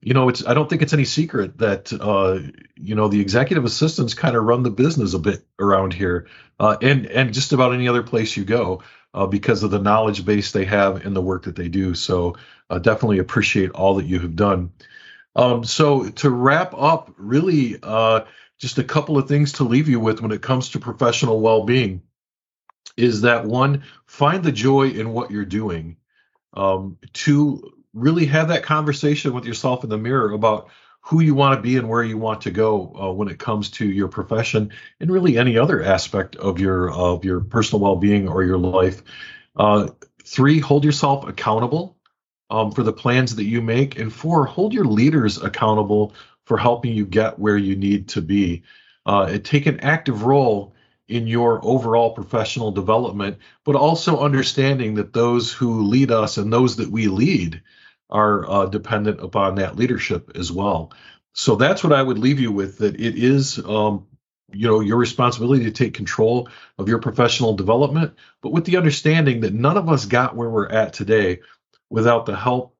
you 0.00 0.14
know 0.14 0.28
it's 0.28 0.44
I 0.46 0.52
don't 0.52 0.68
think 0.68 0.82
it's 0.82 0.92
any 0.92 1.04
secret 1.04 1.58
that 1.58 1.92
uh, 1.92 2.40
you 2.76 2.94
know 2.94 3.08
the 3.08 3.20
executive 3.20 3.64
assistants 3.64 4.14
kind 4.14 4.36
of 4.36 4.44
run 4.44 4.64
the 4.64 4.70
business 4.70 5.14
a 5.14 5.18
bit 5.18 5.44
around 5.58 5.94
here 5.94 6.26
uh, 6.58 6.76
and 6.82 7.06
and 7.06 7.32
just 7.32 7.52
about 7.52 7.72
any 7.72 7.88
other 7.88 8.02
place 8.02 8.36
you 8.36 8.44
go 8.44 8.82
uh, 9.14 9.26
because 9.26 9.62
of 9.62 9.70
the 9.70 9.78
knowledge 9.78 10.24
base 10.24 10.50
they 10.52 10.64
have 10.64 11.06
and 11.06 11.14
the 11.14 11.22
work 11.22 11.44
that 11.44 11.56
they 11.56 11.68
do. 11.68 11.94
So 11.94 12.36
uh, 12.68 12.78
definitely 12.80 13.18
appreciate 13.18 13.70
all 13.70 13.94
that 13.94 14.06
you 14.06 14.18
have 14.20 14.36
done. 14.36 14.72
Um, 15.36 15.62
so 15.62 16.08
to 16.10 16.30
wrap 16.30 16.74
up, 16.76 17.14
really 17.16 17.78
just 18.58 18.78
a 18.78 18.84
couple 18.84 19.16
of 19.16 19.28
things 19.28 19.52
to 19.52 19.64
leave 19.64 19.88
you 19.88 20.00
with 20.00 20.20
when 20.20 20.32
it 20.32 20.42
comes 20.42 20.70
to 20.70 20.80
professional 20.80 21.40
well-being 21.40 22.02
is 22.96 23.20
that 23.20 23.44
one 23.44 23.84
find 24.06 24.42
the 24.42 24.50
joy 24.50 24.88
in 24.88 25.12
what 25.12 25.30
you're 25.30 25.44
doing 25.44 25.96
um, 26.54 26.98
to 27.12 27.72
really 27.94 28.26
have 28.26 28.48
that 28.48 28.62
conversation 28.62 29.32
with 29.32 29.44
yourself 29.44 29.84
in 29.84 29.90
the 29.90 29.98
mirror 29.98 30.32
about 30.32 30.68
who 31.00 31.20
you 31.20 31.34
want 31.34 31.56
to 31.56 31.62
be 31.62 31.76
and 31.76 31.88
where 31.88 32.02
you 32.02 32.18
want 32.18 32.42
to 32.42 32.50
go 32.50 32.92
uh, 33.00 33.12
when 33.12 33.28
it 33.28 33.38
comes 33.38 33.70
to 33.70 33.86
your 33.86 34.08
profession 34.08 34.70
and 35.00 35.10
really 35.10 35.38
any 35.38 35.56
other 35.56 35.82
aspect 35.82 36.36
of 36.36 36.60
your 36.60 36.90
of 36.90 37.24
your 37.24 37.40
personal 37.40 37.80
well-being 37.80 38.28
or 38.28 38.42
your 38.42 38.58
life. 38.58 39.02
Uh, 39.56 39.88
three, 40.24 40.58
hold 40.58 40.84
yourself 40.84 41.26
accountable 41.26 41.96
um, 42.50 42.70
for 42.72 42.82
the 42.82 42.92
plans 42.92 43.36
that 43.36 43.44
you 43.44 43.62
make, 43.62 43.98
and 43.98 44.12
four, 44.12 44.44
hold 44.44 44.72
your 44.72 44.84
leaders 44.84 45.40
accountable 45.40 46.14
for 46.44 46.58
helping 46.58 46.92
you 46.92 47.06
get 47.06 47.38
where 47.38 47.56
you 47.56 47.76
need 47.76 48.08
to 48.08 48.20
be. 48.20 48.62
Uh, 49.06 49.38
take 49.42 49.66
an 49.66 49.80
active 49.80 50.24
role 50.24 50.74
in 51.08 51.26
your 51.26 51.60
overall 51.64 52.12
professional 52.12 52.70
development, 52.70 53.38
but 53.64 53.74
also 53.74 54.20
understanding 54.20 54.94
that 54.94 55.12
those 55.12 55.52
who 55.52 55.82
lead 55.82 56.10
us 56.10 56.36
and 56.36 56.52
those 56.52 56.76
that 56.76 56.90
we 56.90 57.08
lead 57.08 57.62
are 58.10 58.48
uh, 58.48 58.66
dependent 58.66 59.20
upon 59.20 59.54
that 59.56 59.76
leadership 59.76 60.32
as 60.34 60.52
well. 60.52 60.92
So 61.32 61.56
that's 61.56 61.82
what 61.82 61.92
I 61.92 62.02
would 62.02 62.18
leave 62.18 62.40
you 62.40 62.52
with 62.52 62.78
that 62.78 62.94
it 62.94 63.16
is 63.16 63.58
um, 63.58 64.06
you 64.52 64.66
know 64.66 64.80
your 64.80 64.96
responsibility 64.96 65.64
to 65.64 65.70
take 65.70 65.94
control 65.94 66.48
of 66.78 66.88
your 66.88 66.98
professional 66.98 67.54
development 67.54 68.14
but 68.42 68.52
with 68.52 68.64
the 68.64 68.76
understanding 68.76 69.40
that 69.40 69.52
none 69.52 69.76
of 69.76 69.88
us 69.88 70.06
got 70.06 70.36
where 70.36 70.48
we're 70.48 70.68
at 70.68 70.92
today 70.92 71.40
without 71.90 72.26
the 72.26 72.36
help 72.36 72.74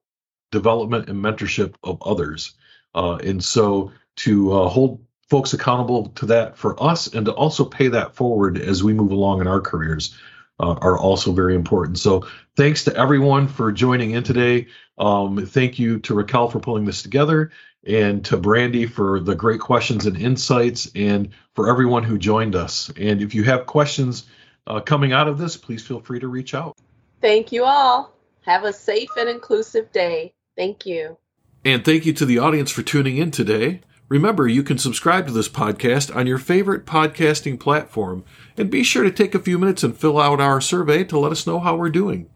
development 0.51 1.09
and 1.09 1.23
mentorship 1.23 1.75
of 1.83 2.01
others 2.01 2.55
uh, 2.95 3.15
and 3.17 3.43
so 3.43 3.91
to 4.15 4.51
uh, 4.51 4.67
hold 4.67 5.03
folks 5.29 5.53
accountable 5.53 6.09
to 6.09 6.25
that 6.25 6.57
for 6.57 6.81
us 6.81 7.07
and 7.07 7.25
to 7.25 7.31
also 7.31 7.63
pay 7.63 7.87
that 7.87 8.15
forward 8.15 8.57
as 8.57 8.83
we 8.83 8.93
move 8.93 9.11
along 9.11 9.41
in 9.41 9.47
our 9.47 9.61
careers 9.61 10.17
uh, 10.59 10.75
are 10.81 10.97
also 10.97 11.31
very 11.31 11.55
important 11.55 11.97
so 11.97 12.27
thanks 12.55 12.83
to 12.83 12.95
everyone 12.95 13.47
for 13.47 13.71
joining 13.71 14.11
in 14.11 14.23
today 14.23 14.67
um, 14.97 15.45
thank 15.45 15.79
you 15.79 15.99
to 15.99 16.13
raquel 16.13 16.49
for 16.49 16.59
pulling 16.59 16.85
this 16.85 17.01
together 17.01 17.51
and 17.85 18.23
to 18.25 18.37
Brandy 18.37 18.85
for 18.85 19.19
the 19.19 19.35
great 19.35 19.59
questions 19.59 20.05
and 20.05 20.17
insights, 20.17 20.91
and 20.95 21.29
for 21.55 21.69
everyone 21.69 22.03
who 22.03 22.17
joined 22.17 22.55
us. 22.55 22.91
And 22.97 23.21
if 23.21 23.33
you 23.33 23.43
have 23.45 23.65
questions 23.65 24.25
uh, 24.67 24.81
coming 24.81 25.13
out 25.13 25.27
of 25.27 25.37
this, 25.37 25.57
please 25.57 25.85
feel 25.85 25.99
free 25.99 26.19
to 26.19 26.27
reach 26.27 26.53
out. 26.53 26.77
Thank 27.21 27.51
you 27.51 27.63
all. 27.63 28.13
Have 28.45 28.63
a 28.63 28.73
safe 28.73 29.09
and 29.17 29.29
inclusive 29.29 29.91
day. 29.91 30.33
Thank 30.57 30.85
you. 30.85 31.17
And 31.65 31.83
thank 31.83 32.05
you 32.05 32.13
to 32.13 32.25
the 32.25 32.39
audience 32.39 32.71
for 32.71 32.83
tuning 32.83 33.17
in 33.17 33.31
today. 33.31 33.81
Remember, 34.09 34.47
you 34.47 34.63
can 34.63 34.79
subscribe 34.79 35.27
to 35.27 35.33
this 35.33 35.47
podcast 35.47 36.13
on 36.15 36.25
your 36.25 36.39
favorite 36.39 36.87
podcasting 36.87 37.59
platform, 37.59 38.25
and 38.57 38.71
be 38.71 38.83
sure 38.83 39.03
to 39.03 39.11
take 39.11 39.35
a 39.35 39.39
few 39.39 39.59
minutes 39.59 39.83
and 39.83 39.95
fill 39.95 40.19
out 40.19 40.41
our 40.41 40.59
survey 40.59 41.03
to 41.03 41.19
let 41.19 41.31
us 41.31 41.45
know 41.45 41.59
how 41.59 41.75
we're 41.75 41.89
doing. 41.89 42.27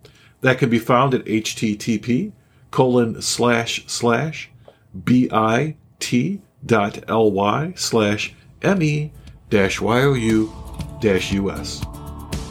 That 0.42 0.60
can 0.60 0.70
be 0.70 0.78
found 0.78 1.16
at 1.16 1.26
http 1.26 2.32
colon 2.70 3.22
slash 3.22 3.84
slash 3.88 4.52
bit.ly 5.04 5.76
slash 7.76 8.34
me 8.78 9.12
dash 9.50 9.82
you 9.82 10.54
dash 11.02 11.34
us. 11.34 11.84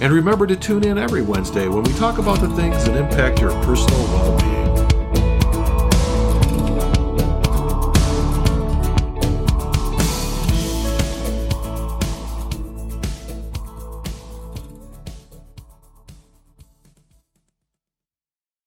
And 0.00 0.12
remember 0.12 0.48
to 0.48 0.56
tune 0.56 0.84
in 0.84 0.98
every 0.98 1.22
Wednesday 1.22 1.68
when 1.68 1.84
we 1.84 1.92
talk 1.94 2.18
about 2.18 2.40
the 2.40 2.48
things 2.56 2.84
that 2.84 2.96
impact 2.96 3.40
your 3.40 3.52
personal 3.62 4.00
well 4.04 4.40
being. 4.40 4.61